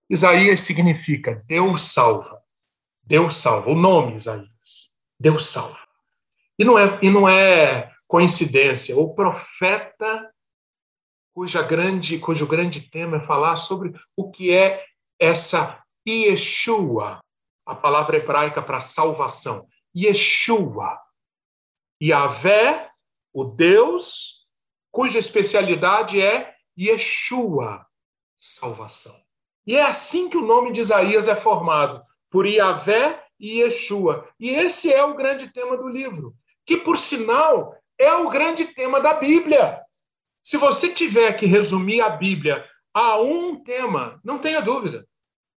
[0.09, 2.41] Isaías significa Deus salva.
[3.05, 3.71] Deus salva.
[3.71, 4.49] O nome Isaías.
[5.19, 5.79] Deus salva.
[6.59, 8.97] E não é, e não é coincidência.
[8.97, 10.30] O profeta
[11.41, 14.85] cuja grande, cujo grande tema é falar sobre o que é
[15.19, 17.19] essa Yeshua,
[17.65, 19.67] a palavra hebraica para salvação.
[19.97, 21.01] Yeshua.
[22.03, 22.91] Yahvé,
[23.33, 24.45] o Deus,
[24.91, 27.87] cuja especialidade é Yeshua,
[28.39, 29.17] salvação.
[29.67, 34.29] E é assim que o nome de Isaías é formado, por Yahvé e Yeshua.
[34.39, 36.35] E esse é o grande tema do livro,
[36.67, 39.81] que, por sinal, é o grande tema da Bíblia.
[40.43, 45.07] Se você tiver que resumir a Bíblia a um tema, não tenha dúvida.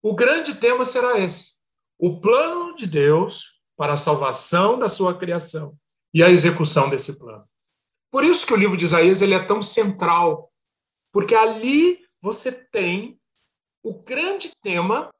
[0.02, 1.56] O grande tema será esse:
[1.98, 5.74] o plano de Deus para a salvação da sua criação
[6.12, 7.44] e a execução desse plano.
[8.10, 10.52] Por isso que o livro de Isaías ele é tão central,
[11.10, 13.18] porque ali você tem
[13.82, 15.10] o grande tema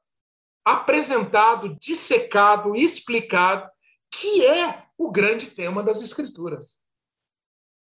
[0.63, 3.69] apresentado, dissecado, explicado,
[4.11, 6.79] que é o grande tema das Escrituras.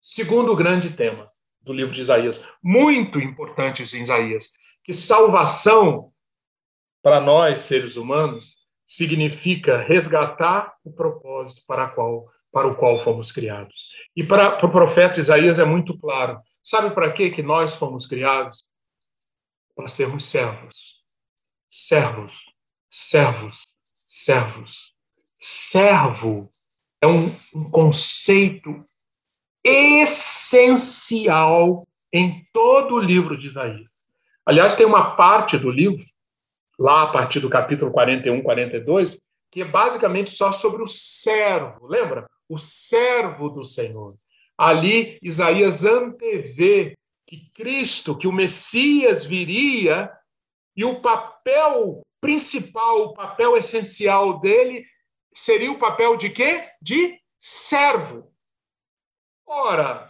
[0.00, 1.30] Segundo grande tema,
[1.62, 4.52] do livro de Isaías, muito importantes em Isaías,
[4.84, 6.10] que salvação
[7.02, 13.90] para nós seres humanos significa resgatar o propósito para, qual, para o qual fomos criados.
[14.16, 16.34] E para, para o profeta Isaías é muito claro.
[16.62, 18.58] Sabe para que que nós fomos criados?
[19.76, 21.00] Para sermos servos.
[21.70, 22.32] Servos,
[22.90, 23.56] servos,
[24.08, 24.76] servos.
[25.38, 26.50] Servo
[27.00, 28.82] é um, um conceito
[29.64, 31.06] essencial
[32.12, 33.88] em todo o livro de Isaías.
[34.44, 36.04] Aliás, tem uma parte do livro,
[36.78, 39.20] lá a partir do capítulo 41, 42,
[39.50, 42.26] que é basicamente só sobre o servo, lembra?
[42.48, 44.14] O servo do Senhor.
[44.56, 46.96] Ali, Isaías antevê
[47.26, 50.10] que Cristo, que o Messias viria,
[50.76, 54.84] e o papel principal, o papel essencial dele
[55.32, 56.64] seria o papel de quê?
[56.80, 58.29] De servo.
[59.52, 60.06] Ora,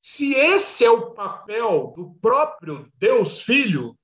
[0.00, 3.94] se esse é o papel do próprio Deus Filho,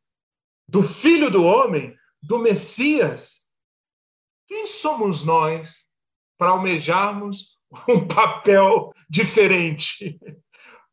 [0.68, 3.52] do Filho do Homem, do Messias,
[4.46, 5.84] quem somos nós
[6.38, 10.16] para almejarmos um papel diferente?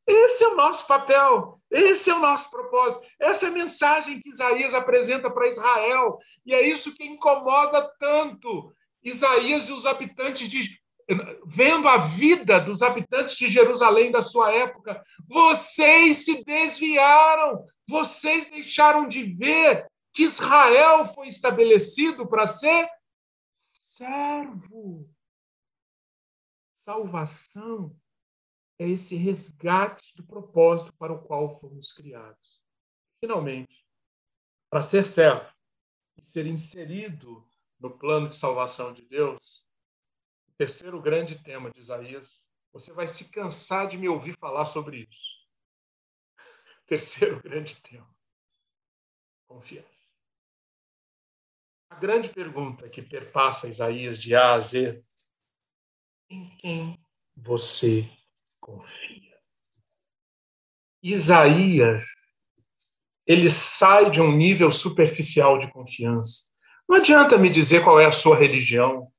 [0.07, 4.31] Esse é o nosso papel, esse é o nosso propósito, essa é a mensagem que
[4.31, 10.81] Isaías apresenta para Israel, e é isso que incomoda tanto Isaías e os habitantes de.
[11.45, 19.07] Vendo a vida dos habitantes de Jerusalém da sua época, vocês se desviaram, vocês deixaram
[19.07, 22.89] de ver que Israel foi estabelecido para ser
[23.55, 25.09] servo.
[26.75, 27.95] Salvação
[28.79, 32.61] é esse resgate do propósito para o qual fomos criados.
[33.19, 33.85] Finalmente,
[34.69, 35.49] para ser servo
[36.17, 37.47] e ser inserido
[37.79, 39.66] no plano de salvação de Deus,
[40.57, 45.37] terceiro grande tema de Isaías, você vai se cansar de me ouvir falar sobre isso.
[46.85, 48.09] Terceiro grande tema:
[49.47, 49.87] confiança.
[51.89, 55.03] A grande pergunta que perpassa Isaías de A a Z:
[56.29, 56.99] em quem
[57.35, 58.09] você
[58.59, 59.37] confia.
[61.01, 62.03] Isaías,
[63.25, 66.51] ele sai de um nível superficial de confiança.
[66.87, 69.11] Não adianta me dizer qual é a sua religião.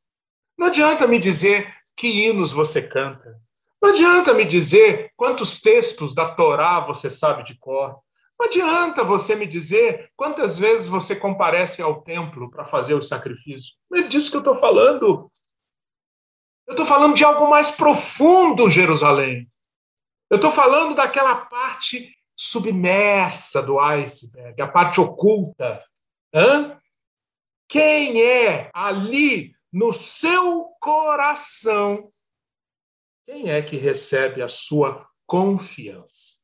[0.58, 3.40] Não adianta me dizer que hinos você canta.
[3.80, 8.00] Não adianta me dizer quantos textos da Torá você sabe de cor.
[8.38, 13.76] Não adianta você me dizer quantas vezes você comparece ao templo para fazer os sacrifícios.
[13.88, 15.30] Não é disso que eu estou falando.
[16.66, 19.48] Eu estou falando de algo mais profundo, Jerusalém.
[20.28, 25.82] Eu estou falando daquela parte submersa do iceberg, a parte oculta.
[26.32, 26.78] Hã?
[27.68, 32.10] Quem é ali no seu coração?
[33.24, 36.38] Quem é que recebe a sua confiança?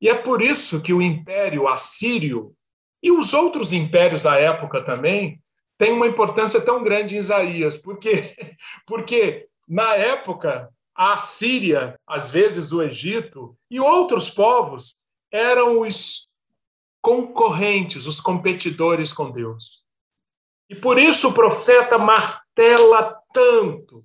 [0.00, 2.54] E é por isso que o Império Assírio
[3.02, 5.38] e os outros impérios da época também
[5.76, 8.34] têm uma importância tão grande em Isaías, porque
[8.86, 14.96] porque na época, a Síria, às vezes o Egito e outros povos
[15.30, 16.26] eram os
[17.02, 19.82] concorrentes, os competidores com Deus.
[20.70, 21.98] E por isso o profeta
[22.52, 24.04] martela tanto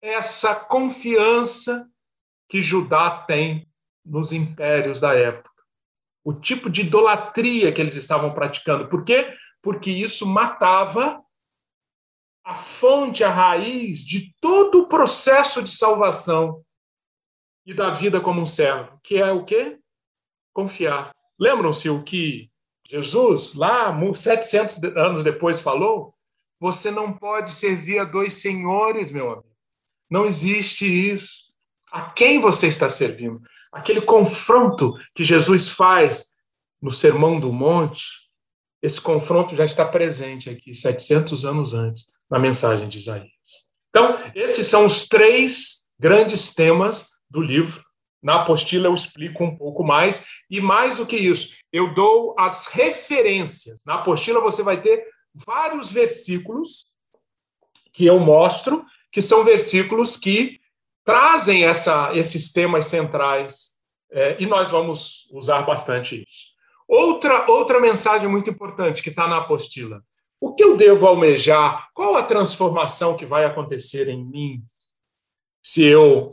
[0.00, 1.88] essa confiança
[2.48, 3.68] que Judá tem
[4.04, 5.50] nos impérios da época.
[6.22, 8.88] O tipo de idolatria que eles estavam praticando.
[8.88, 9.34] Por quê?
[9.62, 11.22] Porque isso matava
[12.44, 16.62] a fonte, a raiz de todo o processo de salvação
[17.66, 19.78] e da vida como um servo, que é o quê?
[20.52, 21.10] Confiar.
[21.38, 22.50] Lembram-se o que
[22.86, 26.12] Jesus, lá 700 anos depois, falou?
[26.64, 29.44] Você não pode servir a dois senhores, meu amigo.
[30.10, 31.28] Não existe isso.
[31.92, 33.38] A quem você está servindo?
[33.70, 36.32] Aquele confronto que Jesus faz
[36.80, 38.06] no Sermão do Monte,
[38.80, 43.28] esse confronto já está presente aqui, 700 anos antes na mensagem de Isaías.
[43.90, 47.82] Então, esses são os três grandes temas do livro.
[48.22, 52.64] Na apostila eu explico um pouco mais, e mais do que isso, eu dou as
[52.68, 53.82] referências.
[53.84, 56.86] Na apostila você vai ter vários versículos
[57.92, 60.60] que eu mostro, que são versículos que
[61.04, 63.74] trazem essa, esses temas centrais,
[64.10, 66.54] é, e nós vamos usar bastante isso.
[66.88, 70.02] Outra, outra mensagem muito importante que está na apostila.
[70.40, 71.88] O que eu devo almejar?
[71.94, 74.62] Qual a transformação que vai acontecer em mim
[75.62, 76.30] se eu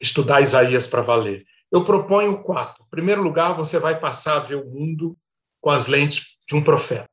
[0.00, 1.44] estudar Isaías para valer?
[1.70, 2.84] Eu proponho quatro.
[2.84, 5.16] Em primeiro lugar, você vai passar a ver o mundo
[5.60, 7.11] com as lentes de um profeta.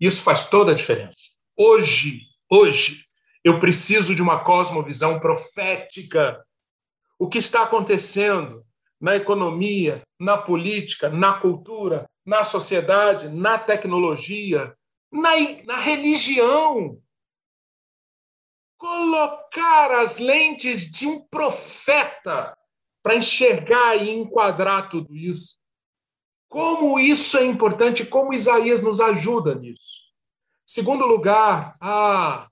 [0.00, 1.16] Isso faz toda a diferença.
[1.56, 3.04] Hoje, hoje,
[3.44, 6.42] eu preciso de uma cosmovisão profética.
[7.18, 8.60] O que está acontecendo
[9.00, 14.74] na economia, na política, na cultura, na sociedade, na tecnologia,
[15.12, 15.30] na,
[15.64, 16.98] na religião.
[18.76, 22.56] Colocar as lentes de um profeta
[23.02, 25.56] para enxergar e enquadrar tudo isso.
[26.48, 30.06] Como isso é importante, como Isaías nos ajuda nisso.
[30.64, 32.48] Segundo lugar, ah,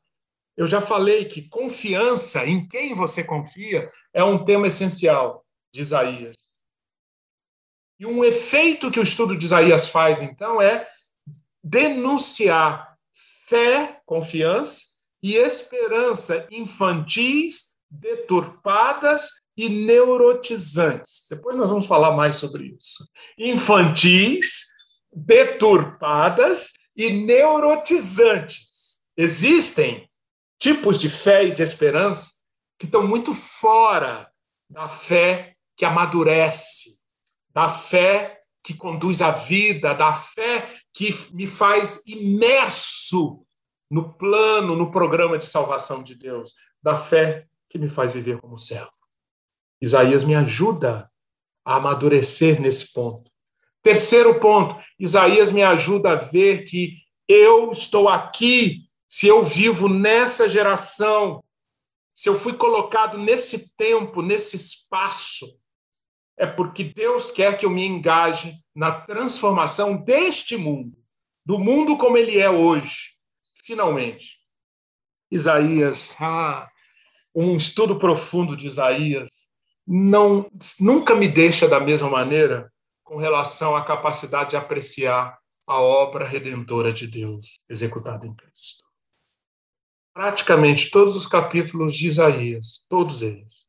[0.57, 6.37] eu já falei que confiança, em quem você confia, é um tema essencial de Isaías.
[7.99, 10.89] E um efeito que o estudo de Isaías faz, então, é
[11.63, 12.97] denunciar
[13.47, 14.83] fé, confiança
[15.23, 21.27] e esperança infantis, deturpadas e neurotizantes.
[21.31, 23.05] Depois nós vamos falar mais sobre isso.
[23.39, 24.67] Infantis,
[25.13, 29.01] deturpadas e neurotizantes.
[29.17, 30.09] Existem
[30.59, 32.33] tipos de fé e de esperança
[32.79, 34.29] que estão muito fora
[34.69, 36.91] da fé que amadurece,
[37.53, 43.45] da fé que conduz à vida, da fé que me faz imerso
[43.91, 48.59] no plano, no programa de salvação de Deus, da fé que me faz viver como
[48.59, 49.04] servo.
[49.85, 51.11] Isaías me ajuda
[51.63, 53.31] a amadurecer nesse ponto.
[53.83, 60.49] Terceiro ponto, Isaías me ajuda a ver que eu estou aqui, se eu vivo nessa
[60.49, 61.45] geração,
[62.17, 65.47] se eu fui colocado nesse tempo, nesse espaço,
[66.39, 70.97] é porque Deus quer que eu me engaje na transformação deste mundo,
[71.45, 73.11] do mundo como ele é hoje,
[73.65, 74.39] finalmente.
[75.31, 76.71] Isaías, ah,
[77.37, 79.44] um estudo profundo de Isaías
[79.87, 82.73] não nunca me deixa da mesma maneira
[83.03, 88.85] com relação à capacidade de apreciar a obra redentora de Deus executada em Cristo.
[90.13, 93.65] Praticamente todos os capítulos de Isaías, todos eles,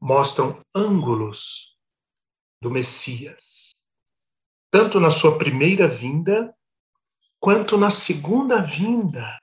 [0.00, 1.76] mostram ângulos
[2.60, 3.70] do Messias,
[4.70, 6.54] tanto na sua primeira vinda,
[7.38, 9.38] quanto na segunda vinda.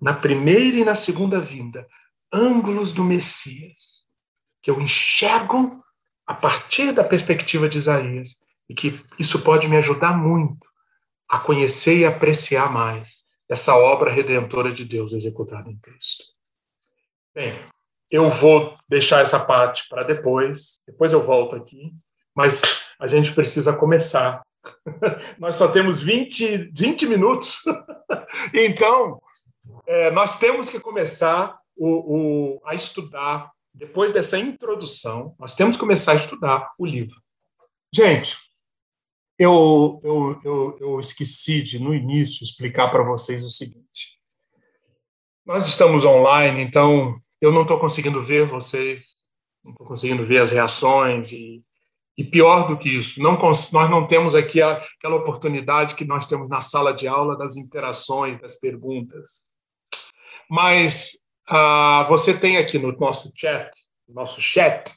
[0.00, 1.86] Na primeira e na segunda vinda,
[2.32, 3.93] ângulos do Messias,
[4.64, 5.68] que eu enxergo
[6.26, 10.66] a partir da perspectiva de Isaías, e que isso pode me ajudar muito
[11.28, 13.06] a conhecer e apreciar mais
[13.46, 16.24] essa obra redentora de Deus executada em Cristo.
[17.34, 17.52] Bem,
[18.10, 21.92] eu vou deixar essa parte para depois, depois eu volto aqui,
[22.34, 22.62] mas
[22.98, 24.40] a gente precisa começar.
[25.38, 27.60] nós só temos 20, 20 minutos,
[28.54, 29.20] então
[29.86, 31.88] é, nós temos que começar o,
[32.56, 37.20] o, a estudar, depois dessa introdução, nós temos que começar a estudar o livro.
[37.92, 38.36] Gente,
[39.36, 44.14] eu, eu, eu, eu esqueci de, no início, explicar para vocês o seguinte.
[45.44, 49.16] Nós estamos online, então eu não estou conseguindo ver vocês,
[49.64, 51.62] não estou conseguindo ver as reações e,
[52.16, 56.28] e pior do que isso, não, nós não temos aqui a, aquela oportunidade que nós
[56.28, 59.42] temos na sala de aula das interações, das perguntas.
[60.48, 63.70] Mas ah, você tem aqui no nosso chat,
[64.08, 64.92] no nosso chat,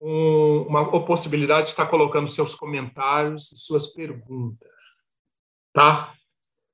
[0.00, 4.68] um, uma possibilidade de estar colocando seus comentários e suas perguntas,
[5.72, 6.12] tá?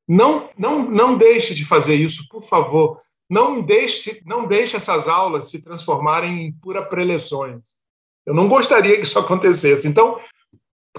[0.08, 3.00] Não, não, não deixe de fazer isso, por favor.
[3.28, 7.62] Não deixe, não deixe essas aulas se transformarem em pura preleções.
[8.24, 9.86] Eu não gostaria que isso acontecesse.
[9.86, 10.18] Então,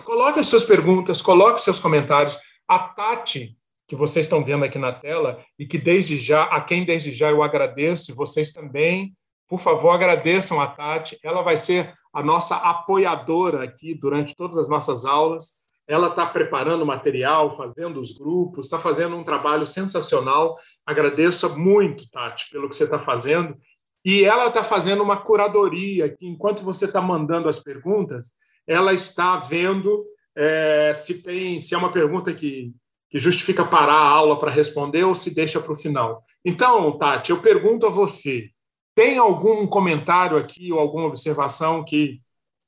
[0.04, 2.38] coloque as suas perguntas, coloque os seus comentários.
[2.68, 3.58] A Tati,
[3.90, 7.32] que vocês estão vendo aqui na tela, e que desde já, a quem desde já
[7.32, 9.16] eu agradeço, e vocês também,
[9.48, 11.18] por favor, agradeçam a Tati.
[11.24, 15.72] Ela vai ser a nossa apoiadora aqui durante todas as nossas aulas.
[15.88, 20.56] Ela está preparando material, fazendo os grupos, está fazendo um trabalho sensacional.
[20.86, 23.58] Agradeço muito, Tati, pelo que você está fazendo.
[24.06, 28.34] E ela está fazendo uma curadoria que, enquanto você está mandando as perguntas,
[28.68, 30.06] ela está vendo
[30.38, 32.72] é, se tem se é uma pergunta que,
[33.10, 36.24] que justifica parar a aula para responder ou se deixa para o final.
[36.46, 38.50] Então, Tati, eu pergunto a você:
[38.96, 42.22] tem algum comentário aqui ou alguma observação que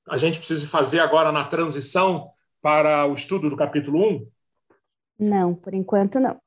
[0.10, 2.32] a gente precise fazer agora na transição
[2.62, 4.28] para o estudo do capítulo 1?
[5.20, 6.40] Não, por enquanto não.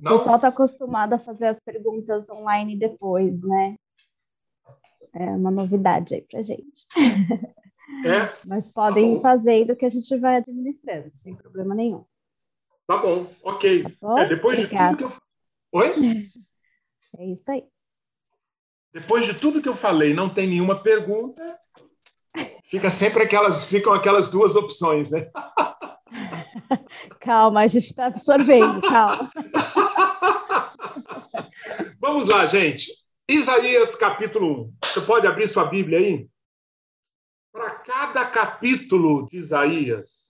[0.00, 0.12] não?
[0.12, 3.76] O pessoal está acostumado a fazer as perguntas online depois, né?
[5.12, 6.86] É uma novidade aí para gente.
[8.04, 8.30] É?
[8.46, 12.04] Mas podem tá fazer do que a gente vai administrando, sem problema nenhum.
[12.86, 13.84] Tá bom, ok.
[14.18, 15.12] É, depois de tudo que eu.
[15.72, 15.92] Oi?
[17.18, 17.64] É isso aí.
[18.92, 21.58] Depois de tudo que eu falei, não tem nenhuma pergunta.
[22.68, 25.30] Fica sempre aquelas, ficam aquelas duas opções, né?
[27.20, 29.30] Calma, a gente está absorvendo, calma.
[31.98, 32.92] Vamos lá, gente.
[33.28, 34.74] Isaías capítulo 1.
[34.84, 36.28] Você pode abrir sua Bíblia aí?
[37.52, 40.25] Para cada capítulo de Isaías,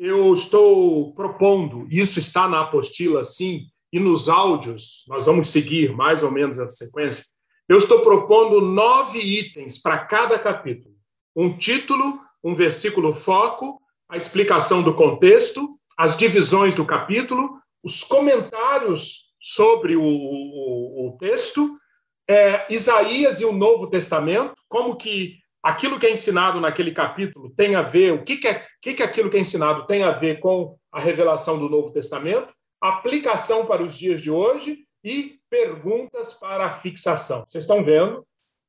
[0.00, 6.22] eu estou propondo, isso está na apostila, sim, e nos áudios, nós vamos seguir mais
[6.22, 7.26] ou menos essa sequência.
[7.68, 10.94] Eu estou propondo nove itens para cada capítulo:
[11.36, 13.78] um título, um versículo foco,
[14.08, 21.78] a explicação do contexto, as divisões do capítulo, os comentários sobre o, o, o texto,
[22.26, 27.74] é, Isaías e o Novo Testamento, como que aquilo que é ensinado naquele capítulo tem
[27.74, 30.40] a ver, o que, que, é, que, que aquilo que é ensinado tem a ver
[30.40, 36.66] com a revelação do Novo Testamento, aplicação para os dias de hoje e perguntas para
[36.66, 37.44] a fixação.
[37.46, 38.26] Vocês estão vendo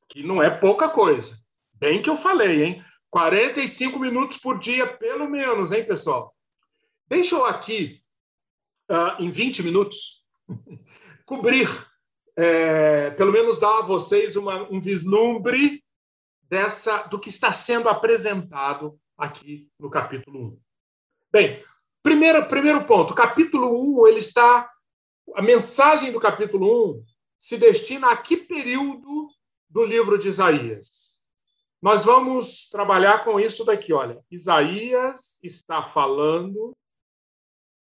[0.10, 1.36] que não é pouca coisa.
[1.74, 2.86] Bem que eu falei, hein?
[3.10, 6.34] 45 minutos por dia, pelo menos, hein, pessoal?
[7.08, 8.02] Deixa eu aqui,
[8.90, 10.24] uh, em 20 minutos,
[11.26, 11.68] cobrir,
[12.38, 15.84] é, pelo menos dar a vocês uma, um vislumbre
[16.52, 20.60] dessa do que está sendo apresentado aqui no capítulo 1.
[21.32, 21.64] Bem,
[22.04, 24.70] primeiro, primeiro ponto, capítulo 1 ele está
[25.34, 27.06] a mensagem do capítulo 1
[27.40, 29.30] se destina a que período
[29.70, 31.12] do livro de Isaías?
[31.82, 33.92] nós vamos trabalhar com isso daqui.
[33.92, 36.78] Olha, Isaías está falando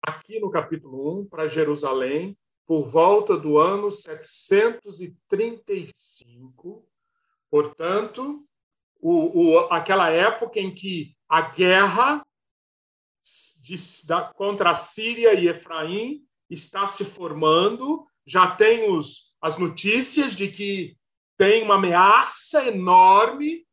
[0.05, 2.37] aqui no capítulo 1 para Jerusalém
[2.67, 6.85] por volta do ano 735.
[7.49, 8.47] Portanto,
[8.99, 12.25] o, o, aquela época em que a guerra
[13.61, 13.75] de,
[14.07, 20.49] da, contra a Síria e Efraim está se formando, já tem os, as notícias de
[20.49, 20.97] que
[21.37, 23.65] tem uma ameaça enorme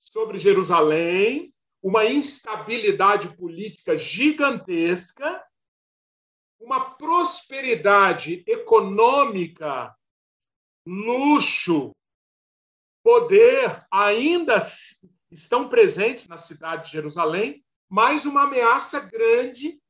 [0.00, 1.52] sobre Jerusalém,
[1.82, 5.42] uma instabilidade política gigantesca,
[6.58, 9.94] uma prosperidade econômica,
[10.84, 11.92] luxo,
[13.06, 14.58] poder ainda
[15.30, 19.80] estão presentes na cidade de Jerusalém, mas uma ameaça grande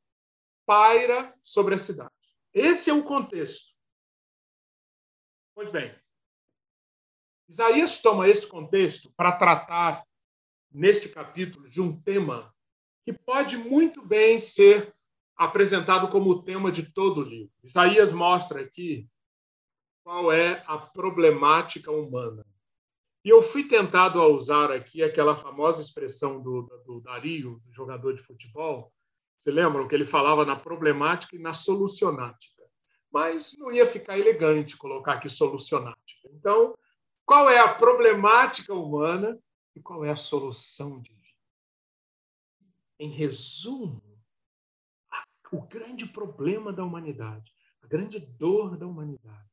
[0.67, 2.13] paira sobre a cidade.
[2.53, 3.73] Esse é o contexto.
[5.55, 5.99] Pois bem,
[7.49, 10.07] Isaías toma esse contexto para tratar,
[10.71, 12.55] neste capítulo, de um tema
[13.03, 14.95] que pode muito bem ser
[15.35, 17.55] apresentado como o tema de todo o livro.
[17.65, 19.09] Isaías mostra aqui
[20.05, 22.45] qual é a problemática humana.
[23.27, 28.15] E eu fui tentado a usar aqui aquela famosa expressão do, do Dario, do jogador
[28.15, 28.95] de futebol.
[29.37, 32.63] Você lembra que ele falava na problemática e na solucionática?
[33.11, 36.29] Mas não ia ficar elegante colocar aqui solucionática.
[36.35, 36.79] Então,
[37.25, 39.37] qual é a problemática humana
[39.75, 41.27] e qual é a solução divina?
[42.97, 44.01] Em resumo,
[45.51, 47.53] o grande problema da humanidade,
[47.83, 49.51] a grande dor da humanidade,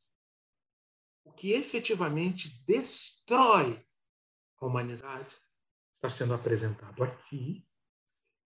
[1.25, 3.83] o que efetivamente destrói
[4.59, 5.33] a humanidade,
[5.93, 7.65] está sendo apresentado aqui,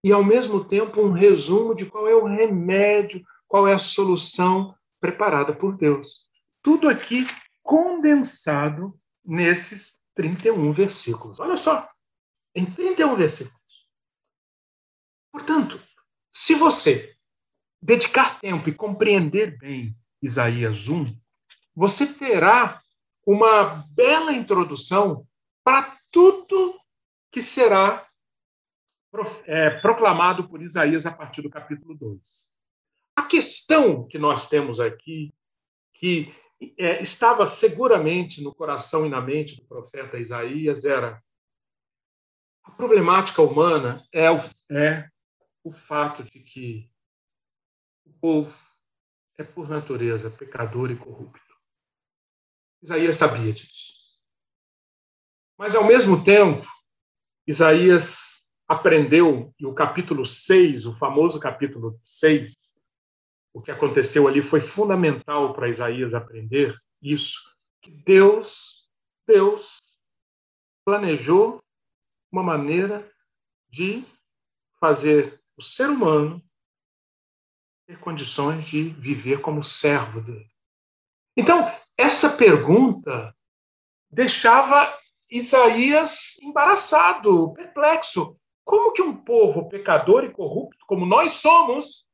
[0.02, 4.74] e ao mesmo tempo um resumo de qual é o remédio, qual é a solução
[5.00, 6.26] preparada por Deus.
[6.62, 7.26] Tudo aqui
[7.62, 11.38] condensado nesses 31 versículos.
[11.40, 11.88] Olha só,
[12.54, 13.58] em 31 versículos.
[15.32, 15.80] Portanto,
[16.32, 17.16] se você
[17.80, 21.06] dedicar tempo e compreender bem Isaías 1,
[21.78, 22.82] você terá
[23.24, 25.24] uma bela introdução
[25.62, 26.76] para tudo
[27.30, 28.04] que será
[29.44, 32.20] é, proclamado por Isaías a partir do capítulo 2.
[33.14, 35.32] A questão que nós temos aqui,
[35.94, 36.34] que
[36.76, 41.22] é, estava seguramente no coração e na mente do profeta Isaías, era
[42.64, 45.08] a problemática humana é o, é
[45.62, 46.90] o fato de que
[48.04, 48.52] o povo
[49.38, 51.47] é, por natureza, pecador e corrupto.
[52.82, 53.92] Isaías sabia disso.
[55.58, 56.66] Mas, ao mesmo tempo,
[57.46, 62.54] Isaías aprendeu, e o capítulo 6, o famoso capítulo 6,
[63.52, 67.40] o que aconteceu ali foi fundamental para Isaías aprender isso,
[67.80, 68.88] que Deus,
[69.26, 69.78] Deus
[70.84, 71.60] planejou
[72.30, 73.10] uma maneira
[73.68, 74.04] de
[74.78, 76.42] fazer o ser humano
[77.86, 80.50] ter condições de viver como servo dele.
[81.34, 81.58] Então,
[81.98, 83.36] essa pergunta
[84.08, 84.96] deixava
[85.28, 88.38] Isaías embaraçado, perplexo.
[88.64, 92.06] Como que um povo pecador e corrupto, como nós somos,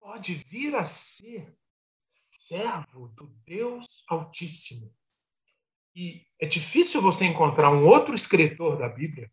[0.00, 1.56] pode vir a ser
[2.10, 4.92] servo do Deus Altíssimo?
[5.94, 9.30] E é difícil você encontrar um outro escritor da Bíblia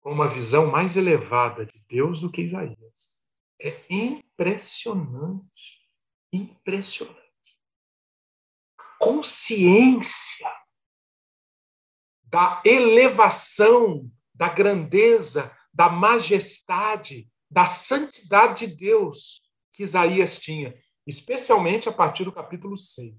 [0.00, 3.16] com uma visão mais elevada de Deus do que Isaías.
[3.60, 5.85] É impressionante,
[6.36, 7.20] impressionante.
[8.98, 10.50] Consciência
[12.24, 20.74] da elevação, da grandeza, da majestade, da santidade de Deus que Isaías tinha,
[21.06, 23.14] especialmente a partir do capítulo 6,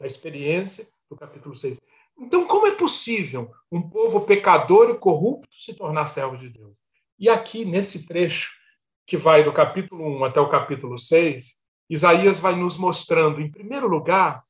[0.00, 1.80] a experiência do capítulo 6.
[2.18, 6.76] Então, como é possível um povo pecador e corrupto se tornar servo de Deus?
[7.18, 8.52] E aqui, nesse trecho,
[9.06, 13.86] que vai do capítulo 1 até o capítulo 6, Isaías vai nos mostrando, em primeiro
[13.86, 14.42] lugar,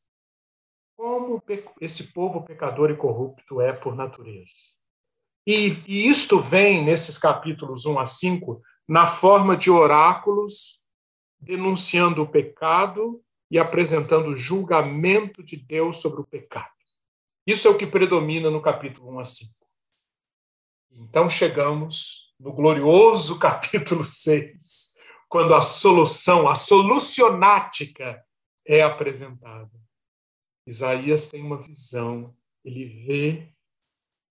[0.97, 1.43] como
[1.81, 4.53] esse povo pecador e corrupto é por natureza.
[5.47, 10.85] E, e isto vem nesses capítulos 1 a 5 na forma de oráculos
[11.39, 16.73] denunciando o pecado e apresentando o julgamento de Deus sobre o pecado.
[17.47, 19.51] Isso é o que predomina no capítulo 1 a 5.
[20.93, 24.94] Então chegamos no glorioso capítulo 6,
[25.35, 28.25] quando a solução, a solucionática
[28.65, 29.69] é apresentada.
[30.65, 32.25] Isaías tem uma visão,
[32.65, 33.53] ele vê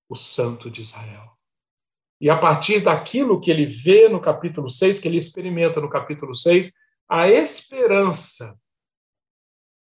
[0.07, 1.29] o Santo de Israel.
[2.21, 6.33] E a partir daquilo que ele vê no capítulo 6, que ele experimenta no capítulo
[6.33, 6.71] 6,
[7.09, 8.57] a esperança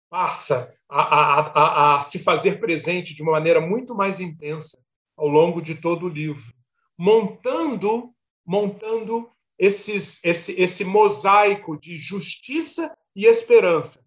[0.08, 4.82] passa a, a, a, a, se fazer presente de uma maneira muito mais intensa
[5.14, 6.54] ao longo de todo o livro,
[6.96, 8.14] montando,
[8.46, 9.30] montando
[9.62, 14.04] esses, esse, esse mosaico de justiça e esperança.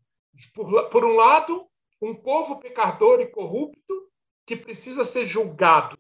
[0.54, 1.66] Por, por um lado,
[2.02, 4.12] um povo pecador e corrupto
[4.46, 5.98] que precisa ser julgado.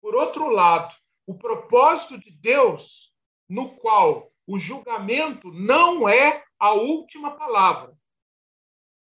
[0.00, 3.14] Por outro lado, o propósito de Deus,
[3.46, 7.94] no qual o julgamento não é a última palavra.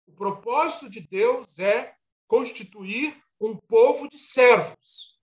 [0.06, 1.96] O propósito de Deus é
[2.28, 5.18] constituir um povo de servos.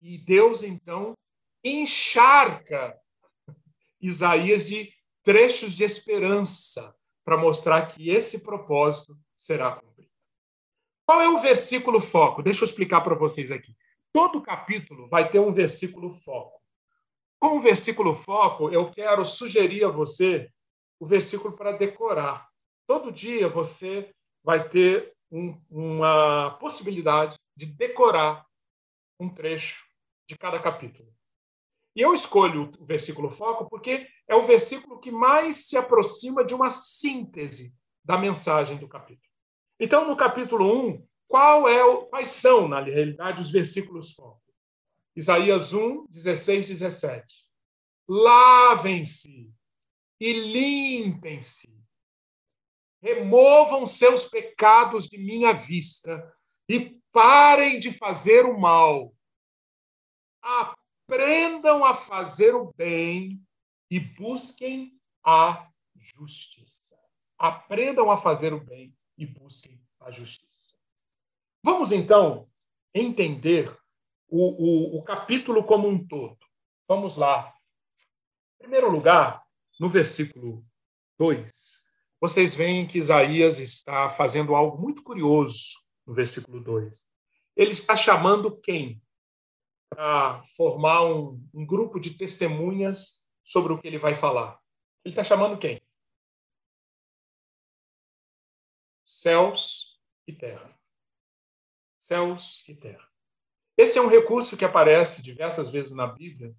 [0.00, 1.18] E Deus, então,
[1.64, 2.98] encharca
[4.00, 4.92] Isaías de
[5.24, 6.94] trechos de esperança
[7.24, 10.10] para mostrar que esse propósito será cumprido.
[11.04, 12.42] Qual é o versículo foco?
[12.42, 13.76] Deixa eu explicar para vocês aqui.
[14.12, 16.58] Todo capítulo vai ter um versículo foco.
[17.40, 20.50] Com o versículo foco, eu quero sugerir a você
[20.98, 22.48] o versículo para decorar.
[22.86, 28.46] Todo dia você vai ter um, uma possibilidade de decorar
[29.20, 29.84] um trecho
[30.26, 31.17] de cada capítulo.
[31.98, 36.54] E eu escolho o versículo foco porque é o versículo que mais se aproxima de
[36.54, 39.28] uma síntese da mensagem do capítulo.
[39.80, 44.40] Então, no capítulo 1, qual é o, quais são, na realidade, os versículos foco?
[45.16, 47.26] Isaías 1, 16, 17.
[48.08, 49.52] Lavem-se
[50.20, 51.68] e limpem-se.
[53.02, 56.32] Removam seus pecados de minha vista
[56.68, 59.12] e parem de fazer o mal
[61.08, 63.42] aprendam a fazer o bem
[63.90, 64.92] e busquem
[65.24, 66.98] a justiça.
[67.38, 70.76] Aprendam a fazer o bem e busquem a justiça.
[71.64, 72.46] Vamos então
[72.94, 73.74] entender
[74.28, 76.38] o, o, o capítulo como um todo.
[76.86, 77.54] Vamos lá.
[78.56, 79.42] Em primeiro lugar,
[79.80, 80.62] no versículo
[81.18, 81.50] 2,
[82.20, 87.02] vocês veem que Isaías está fazendo algo muito curioso no versículo 2.
[87.56, 89.02] Ele está chamando quem?
[89.88, 94.58] Para formar um, um grupo de testemunhas sobre o que ele vai falar.
[95.04, 95.80] Ele está chamando quem?
[99.06, 100.78] Céus e terra.
[102.00, 103.08] Céus e terra.
[103.76, 106.54] Esse é um recurso que aparece diversas vezes na Bíblia,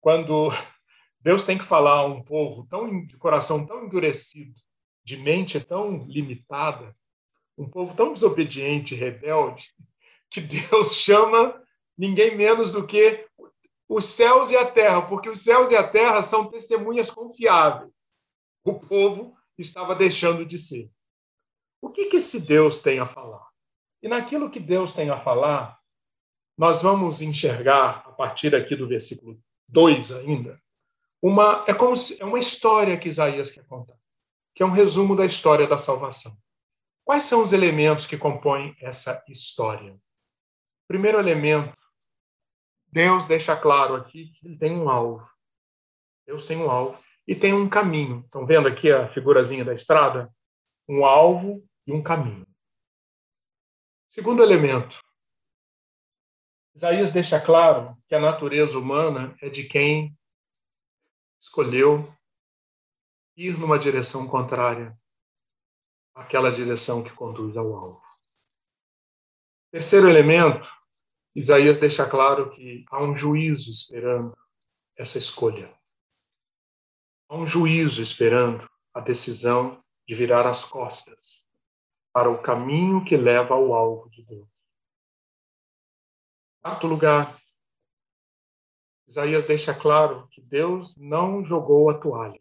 [0.00, 0.50] quando
[1.20, 4.54] Deus tem que falar a um povo tão de coração tão endurecido,
[5.04, 6.94] de mente tão limitada,
[7.56, 9.72] um povo tão desobediente rebelde,
[10.30, 11.60] que Deus chama
[11.96, 13.26] ninguém menos do que
[13.88, 17.92] os céus e a terra, porque os céus e a terra são testemunhas confiáveis.
[18.64, 20.90] O povo estava deixando de ser.
[21.80, 23.46] O que, que esse Deus tem a falar?
[24.02, 25.78] E naquilo que Deus tem a falar,
[26.58, 29.38] nós vamos enxergar, a partir aqui do versículo
[29.68, 30.60] 2 ainda,
[31.22, 33.96] uma, é, como se, é uma história que Isaías quer contar,
[34.54, 36.36] que é um resumo da história da salvação.
[37.04, 39.96] Quais são os elementos que compõem essa história?
[40.88, 41.76] Primeiro elemento
[42.96, 45.30] Deus deixa claro aqui que ele tem um alvo.
[46.26, 48.20] Deus tem um alvo e tem um caminho.
[48.20, 50.34] Estão vendo aqui a figurazinha da estrada?
[50.88, 52.46] Um alvo e um caminho.
[54.08, 54.98] Segundo elemento.
[56.74, 60.16] Isaías deixa claro que a natureza humana é de quem
[61.38, 62.10] escolheu
[63.36, 64.98] ir numa direção contrária
[66.14, 68.00] àquela direção que conduz ao alvo.
[69.70, 70.66] Terceiro elemento,
[71.36, 74.34] Isaías deixa claro que há um juízo esperando
[74.96, 75.70] essa escolha.
[77.28, 79.78] Há um juízo esperando a decisão
[80.08, 81.46] de virar as costas
[82.10, 84.48] para o caminho que leva ao alvo de Deus.
[86.62, 87.38] Quarto lugar,
[89.06, 92.40] Isaías deixa claro que Deus não jogou a toalha.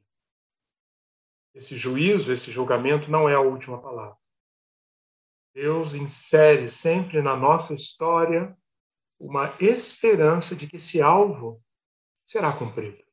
[1.53, 4.17] Esse juízo, esse julgamento não é a última palavra.
[5.53, 8.57] Deus insere sempre na nossa história
[9.25, 11.59] uma esperança de que esse alvo
[12.23, 13.03] será cumprido.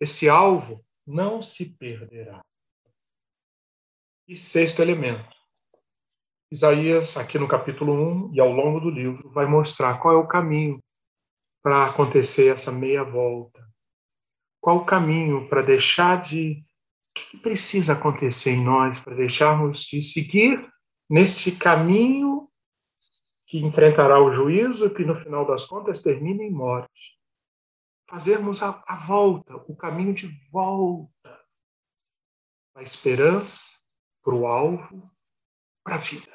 [0.00, 2.40] Esse alvo não se perderá.
[4.26, 5.30] E sexto elemento.
[6.50, 7.92] Isaías, aqui no capítulo
[8.30, 10.78] 1 e ao longo do livro, vai mostrar qual é o caminho
[11.62, 13.64] para acontecer essa meia volta.
[14.60, 16.58] Qual o caminho para deixar de.
[17.10, 20.66] O que precisa acontecer em nós para deixarmos de seguir
[21.08, 22.48] neste caminho
[23.52, 27.20] que enfrentará o juízo que no final das contas termina em morte.
[28.08, 31.38] Fazermos a, a volta, o caminho de volta
[32.74, 33.60] a esperança,
[34.24, 35.12] para o alvo,
[35.84, 36.32] para a vida.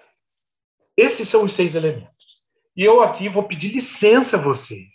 [0.96, 2.46] Esses são os seis elementos.
[2.76, 4.88] E eu aqui vou pedir licença a vocês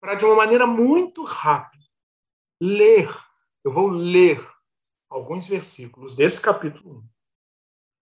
[0.00, 1.84] para, de uma maneira muito rápida,
[2.60, 3.08] ler.
[3.62, 4.44] Eu vou ler
[5.08, 6.98] alguns versículos desse capítulo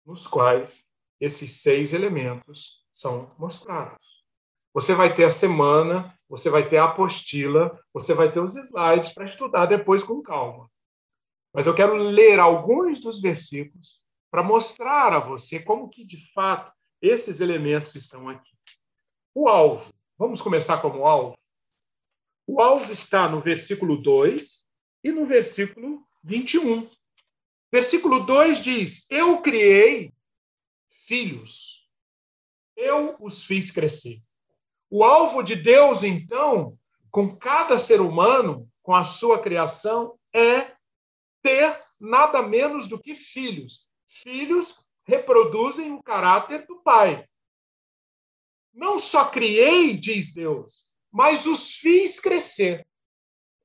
[0.04, 0.84] 1 nos quais
[1.20, 3.98] esses seis elementos são mostrados.
[4.72, 9.12] Você vai ter a semana, você vai ter a apostila, você vai ter os slides
[9.12, 10.70] para estudar depois com calma.
[11.52, 16.72] Mas eu quero ler alguns dos versículos para mostrar a você como que, de fato,
[17.00, 18.50] esses elementos estão aqui.
[19.34, 19.92] O alvo.
[20.18, 21.36] Vamos começar como alvo?
[22.46, 24.66] O alvo está no versículo 2
[25.04, 26.90] e no versículo 21.
[27.70, 30.12] Versículo 2 diz: Eu criei
[31.06, 31.83] filhos,
[32.84, 34.22] eu os fiz crescer.
[34.90, 36.78] O alvo de Deus, então,
[37.10, 40.72] com cada ser humano, com a sua criação, é
[41.42, 43.88] ter nada menos do que filhos.
[44.06, 47.26] Filhos reproduzem o caráter do pai.
[48.72, 52.86] Não só criei, diz Deus, mas os fiz crescer.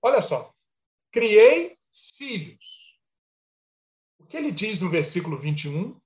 [0.02, 0.54] Olha só.
[1.12, 1.78] Criei
[2.16, 2.60] filhos.
[4.20, 6.00] O que ele diz no versículo 21?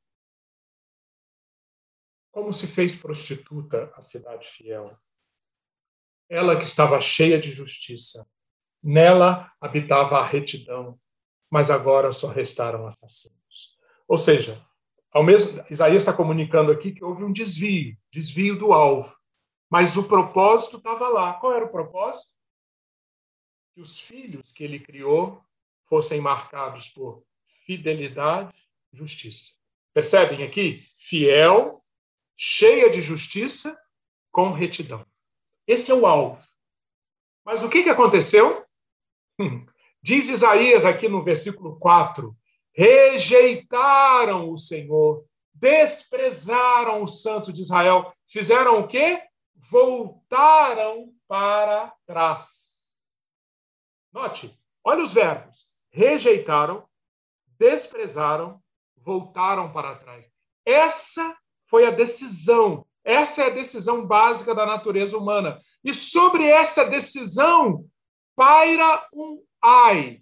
[2.34, 4.86] Como se fez prostituta a cidade fiel.
[6.27, 8.27] Ela que estava cheia de justiça.
[8.84, 10.97] Nela habitava a retidão,
[11.49, 13.77] mas agora só restaram assassinos.
[14.07, 14.59] Ou seja,
[15.11, 19.15] ao mesmo, Isaías está comunicando aqui que houve um desvio, desvio do alvo.
[19.69, 21.34] Mas o propósito estava lá.
[21.36, 22.31] Qual era o propósito?
[23.75, 25.39] Que os filhos que ele criou
[25.88, 27.23] fossem marcados por
[27.63, 28.53] fidelidade
[28.91, 29.51] justiça.
[29.93, 30.84] Percebem aqui?
[30.99, 31.82] Fiel,
[32.38, 33.79] cheia de justiça,
[34.31, 35.05] com retidão.
[35.67, 36.41] Esse é o alvo.
[37.45, 38.65] Mas o que, que aconteceu?
[40.01, 42.36] Diz Isaías aqui no versículo 4:
[42.73, 48.13] rejeitaram o Senhor, desprezaram o Santo de Israel.
[48.27, 49.21] Fizeram o quê?
[49.55, 52.47] Voltaram para trás.
[54.11, 56.88] Note, olha os verbos: rejeitaram,
[57.57, 58.61] desprezaram,
[58.97, 60.29] voltaram para trás.
[60.65, 61.38] Essa
[61.74, 65.59] foi a decisão, essa é a decisão básica da natureza humana.
[65.84, 67.84] E sobre essa decisão
[68.36, 70.21] paira um ai.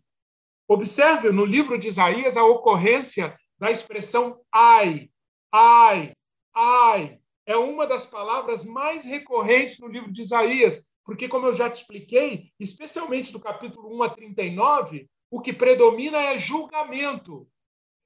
[0.65, 5.09] Observe no livro de Isaías a ocorrência da expressão ai,
[5.51, 6.13] ai,
[6.55, 7.19] ai.
[7.45, 11.81] É uma das palavras mais recorrentes no livro de Isaías, porque, como eu já te
[11.81, 17.45] expliquei, especialmente do capítulo 1 a 39, o que predomina é julgamento.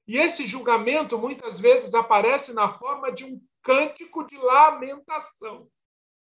[0.06, 5.68] E esse julgamento muitas vezes aparece na forma de um cântico de lamentação.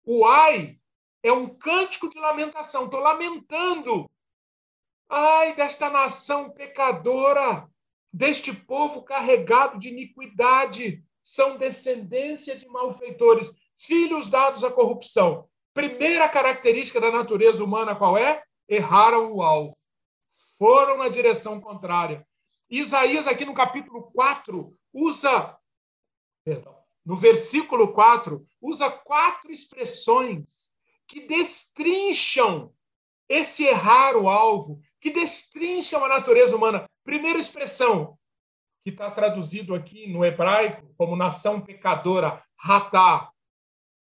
[0.04, 0.78] O ai
[1.22, 2.84] é um cântico de lamentação.
[2.84, 4.08] Estou lamentando
[5.08, 7.68] Ai desta nação pecadora,
[8.12, 15.48] deste povo carregado de iniquidade, são descendência de malfeitores, filhos dados à corrupção.
[15.72, 18.42] Primeira característica da natureza humana qual é?
[18.68, 19.76] Erraram o alvo.
[20.58, 22.26] Foram na direção contrária.
[22.80, 25.56] Isaías, aqui no capítulo 4, usa.
[26.44, 30.72] Perdão, no versículo 4, usa quatro expressões
[31.06, 32.74] que destrincham
[33.28, 36.84] esse errar o alvo, que destrincham a natureza humana.
[37.04, 38.18] Primeira expressão,
[38.82, 43.30] que está traduzido aqui no hebraico como nação pecadora, ratá,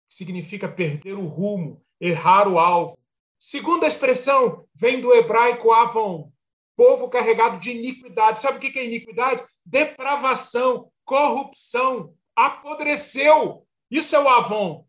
[0.08, 2.98] que significa perder o rumo, errar o alvo.
[3.38, 6.31] Segunda expressão vem do hebraico avon,
[6.76, 8.40] povo carregado de iniquidade.
[8.40, 9.44] Sabe o que é iniquidade?
[9.64, 13.66] Depravação, corrupção, apodreceu.
[13.90, 14.86] Isso é o avon.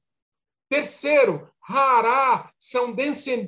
[0.70, 2.94] Terceiro, Hará são,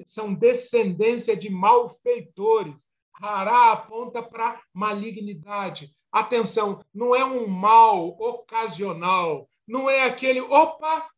[0.05, 2.88] são descendência de malfeitores.
[3.21, 5.93] Hará aponta para malignidade.
[6.11, 11.09] Atenção, não é um mal ocasional, não é aquele, opa,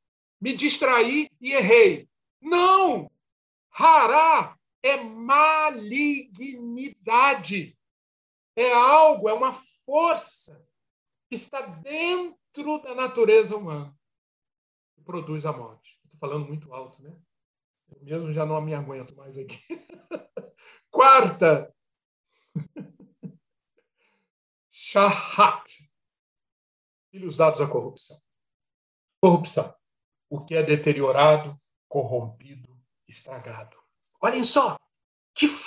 [0.41, 2.09] me distraí e errei.
[2.41, 3.11] Não!
[3.71, 4.56] Hará
[4.87, 7.77] é malignidade.
[8.55, 9.53] É algo, é uma
[9.85, 10.67] força
[11.29, 13.95] que está dentro da natureza humana
[14.95, 15.99] que produz a morte.
[16.05, 17.15] Estou falando muito alto, né?
[17.89, 19.59] Eu mesmo já não me aguento mais aqui.
[20.89, 21.71] Quarta.
[24.71, 25.69] Shahat.
[27.11, 28.17] Filhos dados à corrupção.
[29.21, 29.75] Corrupção.
[30.29, 31.57] O que é deteriorado,
[31.87, 32.77] corrompido,
[33.07, 33.77] estragado.
[34.21, 34.76] Olhem só,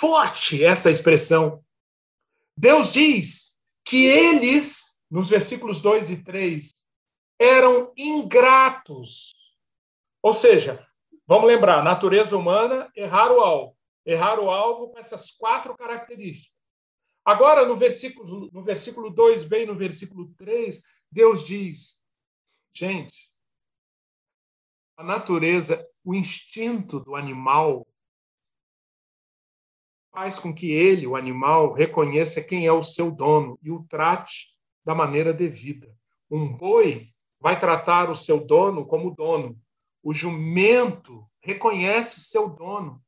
[0.01, 1.63] forte essa expressão.
[2.57, 6.73] Deus diz que eles, nos versículos 2 e 3,
[7.39, 9.39] eram ingratos
[10.21, 10.85] ou seja,
[11.25, 13.77] vamos lembrar, natureza humana, errar o alvo.
[14.05, 16.51] Errar o alvo com essas quatro características.
[17.25, 22.03] Agora, no versículo, no versículo 2, bem no versículo 3, Deus diz:
[22.73, 23.31] gente,
[24.97, 27.87] a natureza, o instinto do animal
[30.11, 34.49] faz com que ele, o animal, reconheça quem é o seu dono e o trate
[34.83, 35.93] da maneira devida.
[36.29, 37.05] Um boi
[37.39, 39.57] vai tratar o seu dono como dono.
[40.03, 43.01] O jumento reconhece seu dono.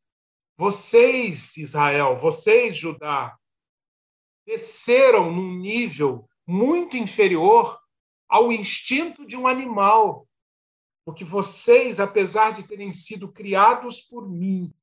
[0.57, 3.37] Vocês, Israel, vocês, Judá,
[4.45, 7.79] desceram num nível muito inferior
[8.29, 10.27] ao instinto de um animal.
[11.05, 14.73] Porque vocês, apesar de terem sido criados por mim,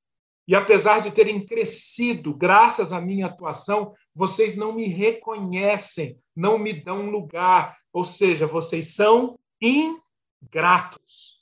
[0.47, 6.72] e apesar de terem crescido graças à minha atuação, vocês não me reconhecem, não me
[6.72, 7.78] dão lugar.
[7.93, 11.41] Ou seja, vocês são ingratos.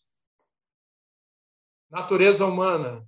[1.91, 3.07] Natureza humana.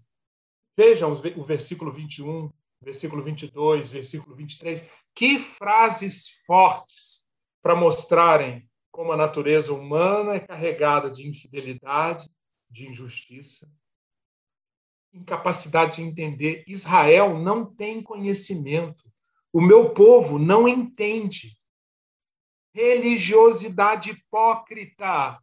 [0.77, 4.89] Vejam o versículo 21, versículo 22, versículo 23.
[5.15, 7.29] Que frases fortes
[7.63, 12.29] para mostrarem como a natureza humana é carregada de infidelidade,
[12.71, 13.71] de injustiça,
[15.13, 16.65] incapacidade de entender.
[16.67, 19.11] Israel não tem conhecimento.
[19.53, 21.57] O meu povo não entende.
[22.73, 25.39] Religiosidade hipócrita.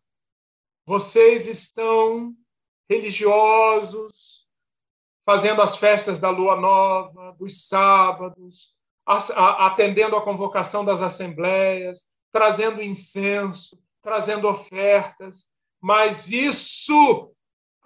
[0.85, 2.33] Vocês estão
[2.89, 4.47] religiosos,
[5.25, 13.77] fazendo as festas da lua nova, dos sábados, atendendo a convocação das assembleias, trazendo incenso,
[14.01, 15.51] trazendo ofertas,
[15.81, 17.33] mas isso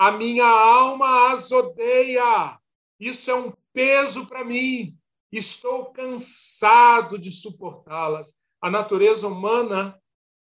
[0.02, 2.60] a minha alma as odeia.
[3.00, 4.98] Isso é um peso para mim.
[5.32, 8.36] Estou cansado de suportá-las.
[8.60, 10.02] A natureza humana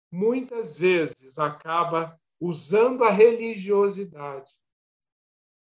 [0.09, 4.49] muitas vezes acaba usando a religiosidade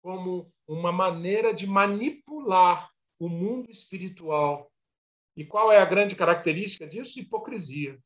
[0.01, 2.89] como uma maneira de manipular
[3.19, 4.71] o mundo espiritual.
[5.37, 7.19] E qual é a grande característica disso?
[7.19, 7.99] Hipocrisia.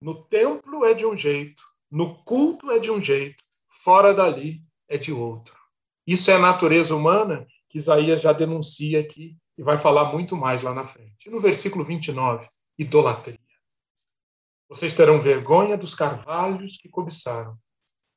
[0.00, 3.44] No templo é de um jeito, no culto é de um jeito,
[3.84, 4.60] fora dali
[4.92, 5.54] é de outro.
[6.06, 10.62] Isso é a natureza humana que Isaías já denuncia aqui e vai falar muito mais
[10.62, 11.30] lá na frente.
[11.30, 12.46] No versículo 29,
[12.78, 13.38] idolatria.
[14.68, 17.56] Vocês terão vergonha dos carvalhos que cobiçaram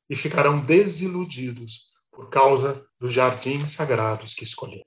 [0.08, 4.84] e ficarão desiludidos por causa dos jardins sagrados que escolheram.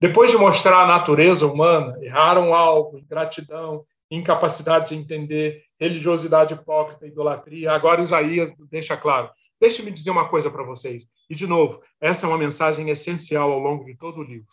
[0.00, 7.72] Depois de mostrar a natureza humana, erraram algo, ingratidão, incapacidade de entender, religiosidade hipócrita, idolatria.
[7.72, 9.30] Agora Isaías deixa claro:
[9.62, 11.08] Deixe-me dizer uma coisa para vocês.
[11.30, 14.52] E, de novo, essa é uma mensagem essencial ao longo de todo o livro.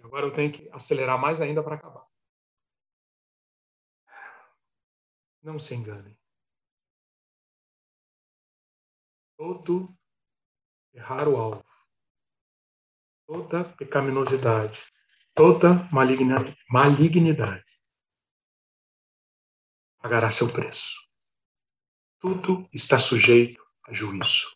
[0.00, 2.06] Agora eu tenho que acelerar mais ainda para acabar.
[5.42, 6.16] Não se enganem.
[9.36, 9.92] Todo
[10.92, 11.64] errar o alvo,
[13.26, 14.80] toda pecaminosidade,
[15.34, 15.70] toda
[16.70, 17.66] malignidade
[19.98, 20.94] pagará seu preço.
[22.20, 24.54] Tudo está sujeito juízo.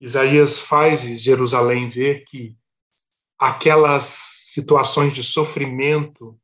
[0.00, 2.56] Isaías faz Jerusalém ver que
[3.38, 4.04] aquelas
[4.52, 6.38] situações de sofrimento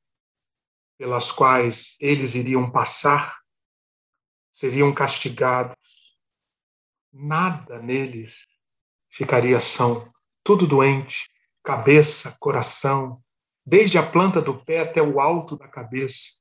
[0.98, 3.38] pelas quais eles iriam passar
[4.52, 5.76] seriam castigados.
[7.12, 8.36] Nada neles
[9.10, 10.12] ficaria são,
[10.44, 11.28] tudo doente,
[11.62, 13.22] cabeça, coração,
[13.64, 16.40] desde a planta do pé até o alto da cabeça.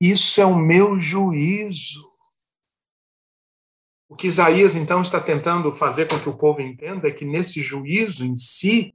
[0.00, 2.07] Isso é o meu juízo.
[4.08, 7.60] O que Isaías, então, está tentando fazer com que o povo entenda é que nesse
[7.60, 8.94] juízo em si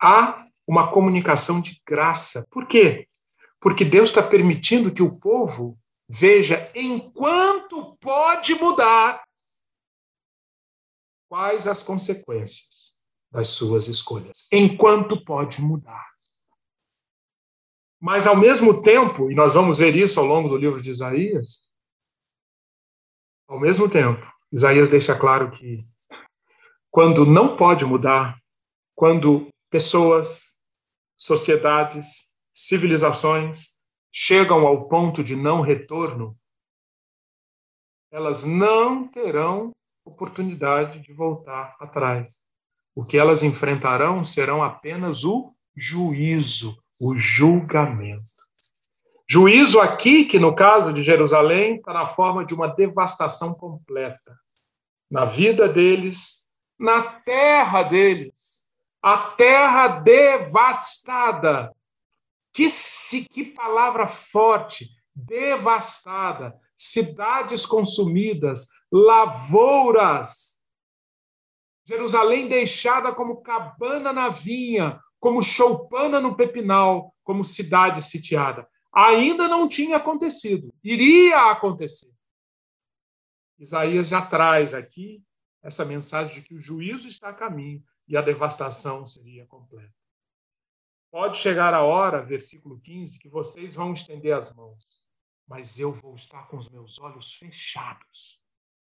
[0.00, 2.46] há uma comunicação de graça.
[2.50, 3.08] Por quê?
[3.60, 5.76] Porque Deus está permitindo que o povo
[6.08, 9.22] veja, enquanto pode mudar,
[11.28, 12.92] quais as consequências
[13.30, 14.48] das suas escolhas.
[14.50, 16.10] Enquanto pode mudar.
[18.00, 21.69] Mas, ao mesmo tempo, e nós vamos ver isso ao longo do livro de Isaías,
[23.50, 25.78] ao mesmo tempo, Isaías deixa claro que
[26.88, 28.38] quando não pode mudar,
[28.94, 30.56] quando pessoas,
[31.16, 33.76] sociedades, civilizações
[34.12, 36.36] chegam ao ponto de não retorno,
[38.12, 39.72] elas não terão
[40.04, 42.40] oportunidade de voltar atrás.
[42.94, 48.30] O que elas enfrentarão serão apenas o juízo, o julgamento.
[49.32, 54.36] Juízo aqui, que no caso de Jerusalém, está na forma de uma devastação completa.
[55.08, 58.66] Na vida deles, na terra deles.
[59.00, 61.72] A terra devastada.
[62.52, 62.66] Que,
[63.30, 64.90] que palavra forte!
[65.14, 66.52] Devastada.
[66.76, 70.60] Cidades consumidas, lavouras.
[71.84, 79.68] Jerusalém deixada como cabana na vinha, como choupana no pepinal, como cidade sitiada ainda não
[79.68, 82.10] tinha acontecido, iria acontecer.
[83.58, 85.22] Isaías já traz aqui
[85.62, 89.92] essa mensagem de que o juízo está a caminho e a devastação seria completa.
[91.10, 94.84] Pode chegar a hora, versículo 15, que vocês vão estender as mãos,
[95.46, 98.40] mas eu vou estar com os meus olhos fechados.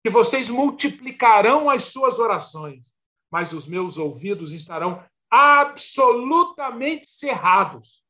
[0.03, 2.93] Que vocês multiplicarão as suas orações,
[3.31, 8.03] mas os meus ouvidos estarão absolutamente cerrados.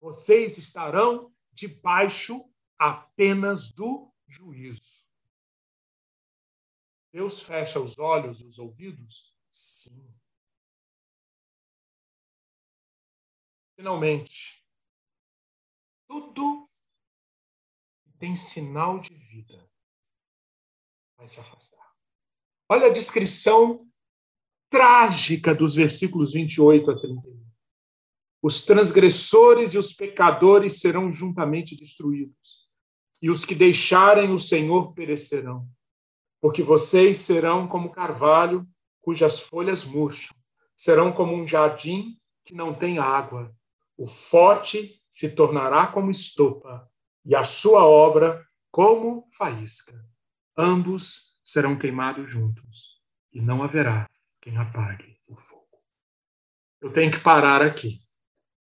[0.00, 5.06] Vocês estarão debaixo apenas do juízo.
[7.12, 9.34] Deus fecha os olhos e os ouvidos?
[9.48, 10.14] Sim.
[13.74, 14.64] Finalmente,
[16.06, 16.66] tudo
[18.02, 19.68] que tem sinal de vida
[21.16, 21.96] vai se afastar.
[22.68, 23.88] Olha a descrição
[24.68, 27.37] trágica dos versículos 28 a 31.
[28.40, 32.68] Os transgressores e os pecadores serão juntamente destruídos,
[33.20, 35.68] e os que deixarem o Senhor perecerão,
[36.40, 38.66] porque vocês serão como carvalho
[39.00, 40.36] cujas folhas murcham,
[40.76, 43.52] serão como um jardim que não tem água.
[43.96, 46.88] O forte se tornará como estopa,
[47.24, 50.00] e a sua obra como faísca.
[50.56, 53.00] Ambos serão queimados juntos,
[53.32, 54.08] e não haverá
[54.40, 55.66] quem apague o fogo.
[56.80, 57.98] Eu tenho que parar aqui.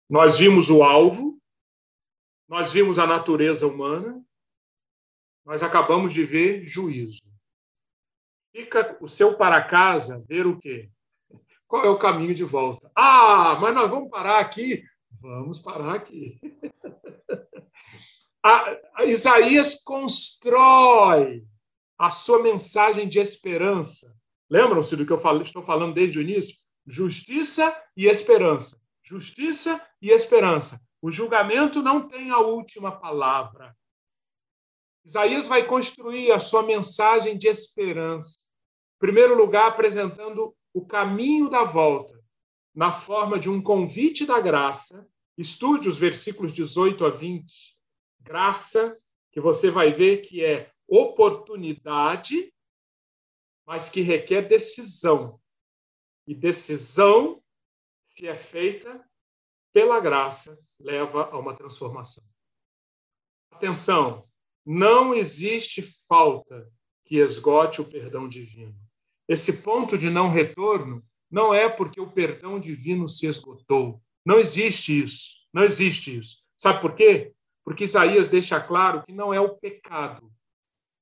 [0.09, 1.38] Nós vimos o alvo,
[2.48, 4.24] nós vimos a natureza humana,
[5.44, 7.20] nós acabamos de ver juízo.
[8.50, 10.90] Fica o seu para casa ver o quê?
[11.66, 12.90] Qual é o caminho de volta?
[12.94, 14.82] Ah, mas nós vamos parar aqui.
[15.20, 16.40] Vamos parar aqui.
[18.42, 21.44] a, a Isaías constrói
[21.98, 24.11] a sua mensagem de esperança.
[24.48, 26.56] Lembram-se do que eu falo, estou falando desde o início?
[26.86, 30.80] Justiça e esperança justiça e esperança.
[31.01, 33.76] O julgamento não tem a última palavra.
[35.05, 38.38] Isaías vai construir a sua mensagem de esperança.
[38.96, 42.18] Em primeiro lugar, apresentando o caminho da volta,
[42.74, 45.09] na forma de um convite da graça.
[45.36, 47.76] Estude os versículos 18 a 20.
[48.20, 48.96] Graça,
[49.32, 52.53] que você vai ver que é oportunidade,
[53.66, 55.40] mas que requer decisão.
[56.26, 57.42] E decisão
[58.11, 59.07] se é feita
[59.78, 62.24] pela graça, leva a uma transformação.
[63.52, 64.28] Atenção,
[64.66, 66.68] não existe falta
[67.04, 68.74] que esgote o perdão divino.
[69.28, 71.00] Esse ponto de não retorno
[71.30, 74.02] não é porque o perdão divino se esgotou.
[74.26, 75.36] Não existe isso.
[75.54, 76.38] Não existe isso.
[76.56, 77.32] Sabe por quê?
[77.64, 80.28] Porque Isaías deixa claro que não é o pecado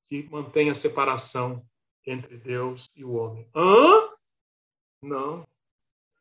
[0.06, 1.66] que mantém a separação
[2.06, 3.48] entre Deus e o homem.
[3.54, 4.10] Hã?
[5.02, 5.46] Não.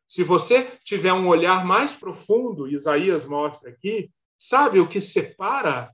[0.08, 5.92] Se você tiver um olhar mais profundo, Isaías mostra aqui, sabe o que separa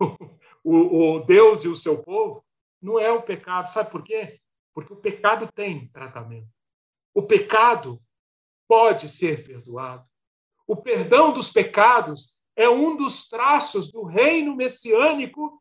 [0.62, 2.44] o, o Deus e o seu povo?
[2.80, 3.72] Não é o pecado.
[3.72, 4.40] Sabe por quê?
[4.72, 6.48] Porque o pecado tem tratamento.
[7.12, 8.00] O pecado
[8.68, 10.06] pode ser perdoado.
[10.66, 15.60] O perdão dos pecados é um dos traços do reino messiânico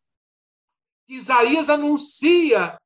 [1.07, 2.77] que Isaías anuncia.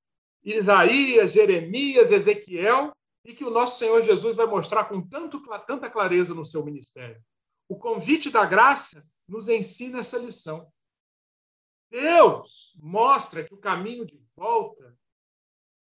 [0.43, 2.93] Isaías, Jeremias, Ezequiel
[3.23, 7.21] e que o nosso Senhor Jesus vai mostrar com tanto, tanta clareza no seu ministério.
[7.69, 10.67] O convite da graça nos ensina essa lição.
[11.89, 14.97] Deus mostra que o caminho de volta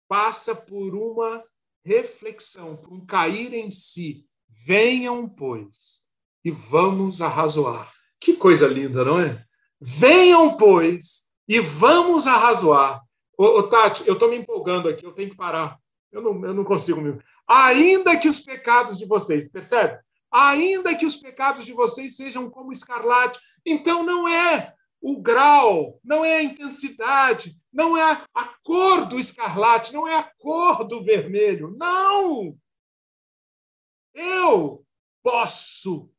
[0.07, 1.43] passa por uma
[1.83, 4.25] reflexão, por um cair em si.
[4.47, 5.99] Venham, pois,
[6.43, 7.93] e vamos arrazoar.
[8.19, 9.45] Que coisa linda, não é?
[9.79, 13.03] Venham, pois, e vamos arrazoar.
[13.37, 15.79] Ô, ô Tati, eu estou me empolgando aqui, eu tenho que parar.
[16.15, 17.21] Eu não, eu não consigo me.
[17.45, 19.99] Ainda que os pecados de vocês, percebe?
[20.31, 23.37] Ainda que os pecados de vocês sejam como escarlate.
[23.65, 29.93] Então não é o grau, não é a intensidade, não é a cor do escarlate,
[29.93, 31.75] não é a cor do vermelho.
[31.77, 32.57] Não!
[34.13, 34.85] Eu
[35.21, 36.09] posso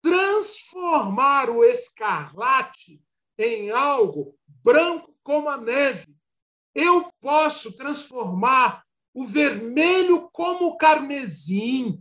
[0.00, 3.02] transformar o escarlate
[3.36, 6.06] em algo branco como a neve.
[6.72, 8.86] Eu posso transformar
[9.18, 12.00] o vermelho como o carmesim,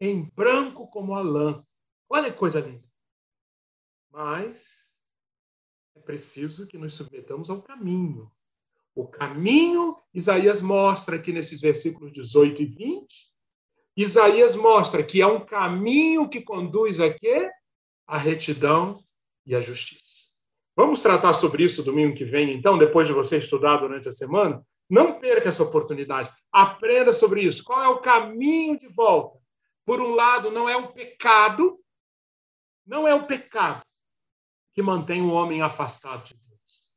[0.00, 1.62] em branco como a lã.
[2.08, 2.88] Olha que coisa linda.
[4.10, 4.90] Mas
[5.94, 8.26] é preciso que nos submetamos ao caminho.
[8.94, 13.06] O caminho, Isaías mostra aqui nesses versículos 18 e 20.
[13.94, 17.50] Isaías mostra que é um caminho que conduz a quê?
[18.06, 18.98] A retidão
[19.44, 20.30] e a justiça.
[20.74, 24.64] Vamos tratar sobre isso domingo que vem, então, depois de você estudar durante a semana?
[24.90, 26.34] Não perca essa oportunidade.
[26.52, 27.62] Aprenda sobre isso.
[27.62, 29.38] Qual é o caminho de volta?
[29.86, 31.78] Por um lado, não é o pecado,
[32.84, 33.86] não é o pecado
[34.72, 36.94] que mantém o homem afastado de Deus.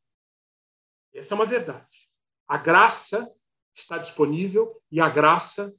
[1.13, 2.09] Essa é uma verdade.
[2.47, 3.31] A graça
[3.75, 5.73] está disponível e a graça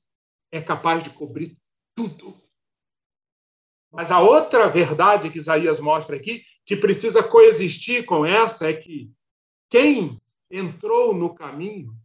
[0.51, 1.59] é capaz de cobrir
[1.95, 2.35] tudo.
[3.93, 9.13] Mas a outra verdade que Isaías mostra aqui que precisa coexistir com essa é que
[9.69, 11.97] quem entrou no caminho,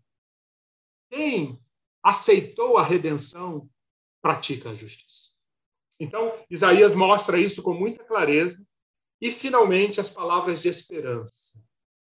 [1.10, 1.60] quem
[2.04, 3.70] aceitou a redenção,
[4.22, 5.30] pratica a justiça.
[6.00, 8.66] Então, Isaías mostra isso com muita clareza.
[9.22, 11.62] E, finalmente, as palavras de esperança.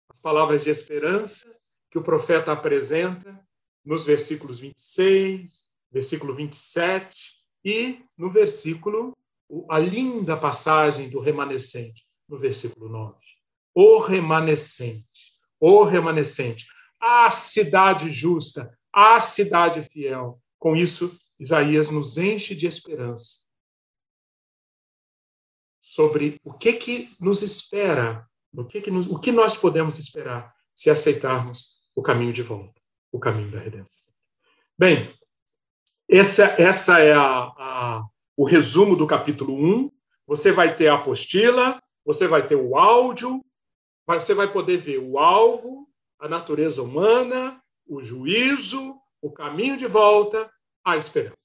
[0.10, 1.50] As palavras de esperança
[1.90, 3.40] que o profeta apresenta
[3.86, 7.16] nos versículos 26, versículo 27
[7.64, 9.14] e no versículo,
[9.70, 13.16] a linda passagem do remanescente, no versículo 9.
[13.74, 16.68] O remanescente, o remanescente,
[17.00, 20.42] a cidade justa, a cidade fiel.
[20.58, 23.44] Com isso, Isaías nos enche de esperança
[25.82, 30.56] sobre o que que nos espera, o que que nos, o que nós podemos esperar
[30.74, 32.82] se aceitarmos o caminho de volta,
[33.12, 34.14] o caminho da redenção.
[34.78, 35.14] Bem,
[36.10, 39.92] essa, essa é a, a, o resumo do capítulo 1.
[40.26, 43.44] Você vai ter a apostila, você vai ter o áudio,
[44.08, 45.88] você vai poder ver o alvo,
[46.20, 50.52] a natureza humana, o juízo, o caminho de volta,
[50.84, 51.36] a esperança.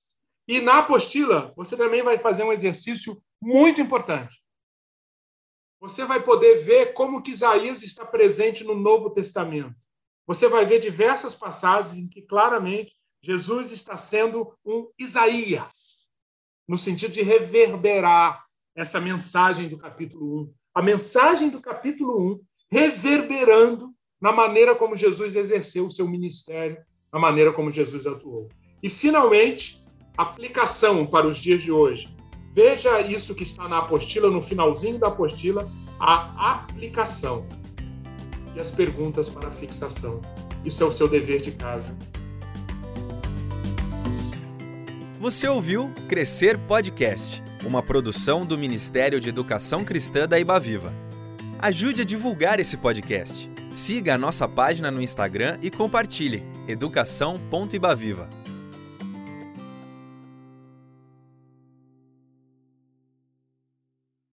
[0.46, 4.40] E na apostila, você também vai fazer um exercício muito importante.
[5.80, 9.74] Você vai poder ver como que Isaías está presente no Novo Testamento.
[10.26, 16.06] Você vai ver diversas passagens em que claramente Jesus está sendo um Isaías,
[16.68, 20.54] no sentido de reverberar essa mensagem do capítulo 1.
[20.74, 26.76] A mensagem do capítulo 1 reverberando na maneira como Jesus exerceu o seu ministério,
[27.12, 28.48] na maneira como Jesus atuou.
[28.82, 29.82] E, finalmente,
[30.16, 32.08] aplicação para os dias de hoje.
[32.54, 35.68] Veja isso que está na apostila, no finalzinho da apostila,
[35.98, 37.46] a aplicação
[38.54, 40.20] e as perguntas para fixação.
[40.64, 41.96] Isso é o seu dever de casa.
[45.18, 50.92] Você ouviu Crescer Podcast, uma produção do Ministério de Educação Cristã da Ibaviva.
[51.58, 53.49] Ajude a divulgar esse podcast.
[53.72, 58.39] Siga a nossa página no Instagram e compartilhe educação.ibaviva.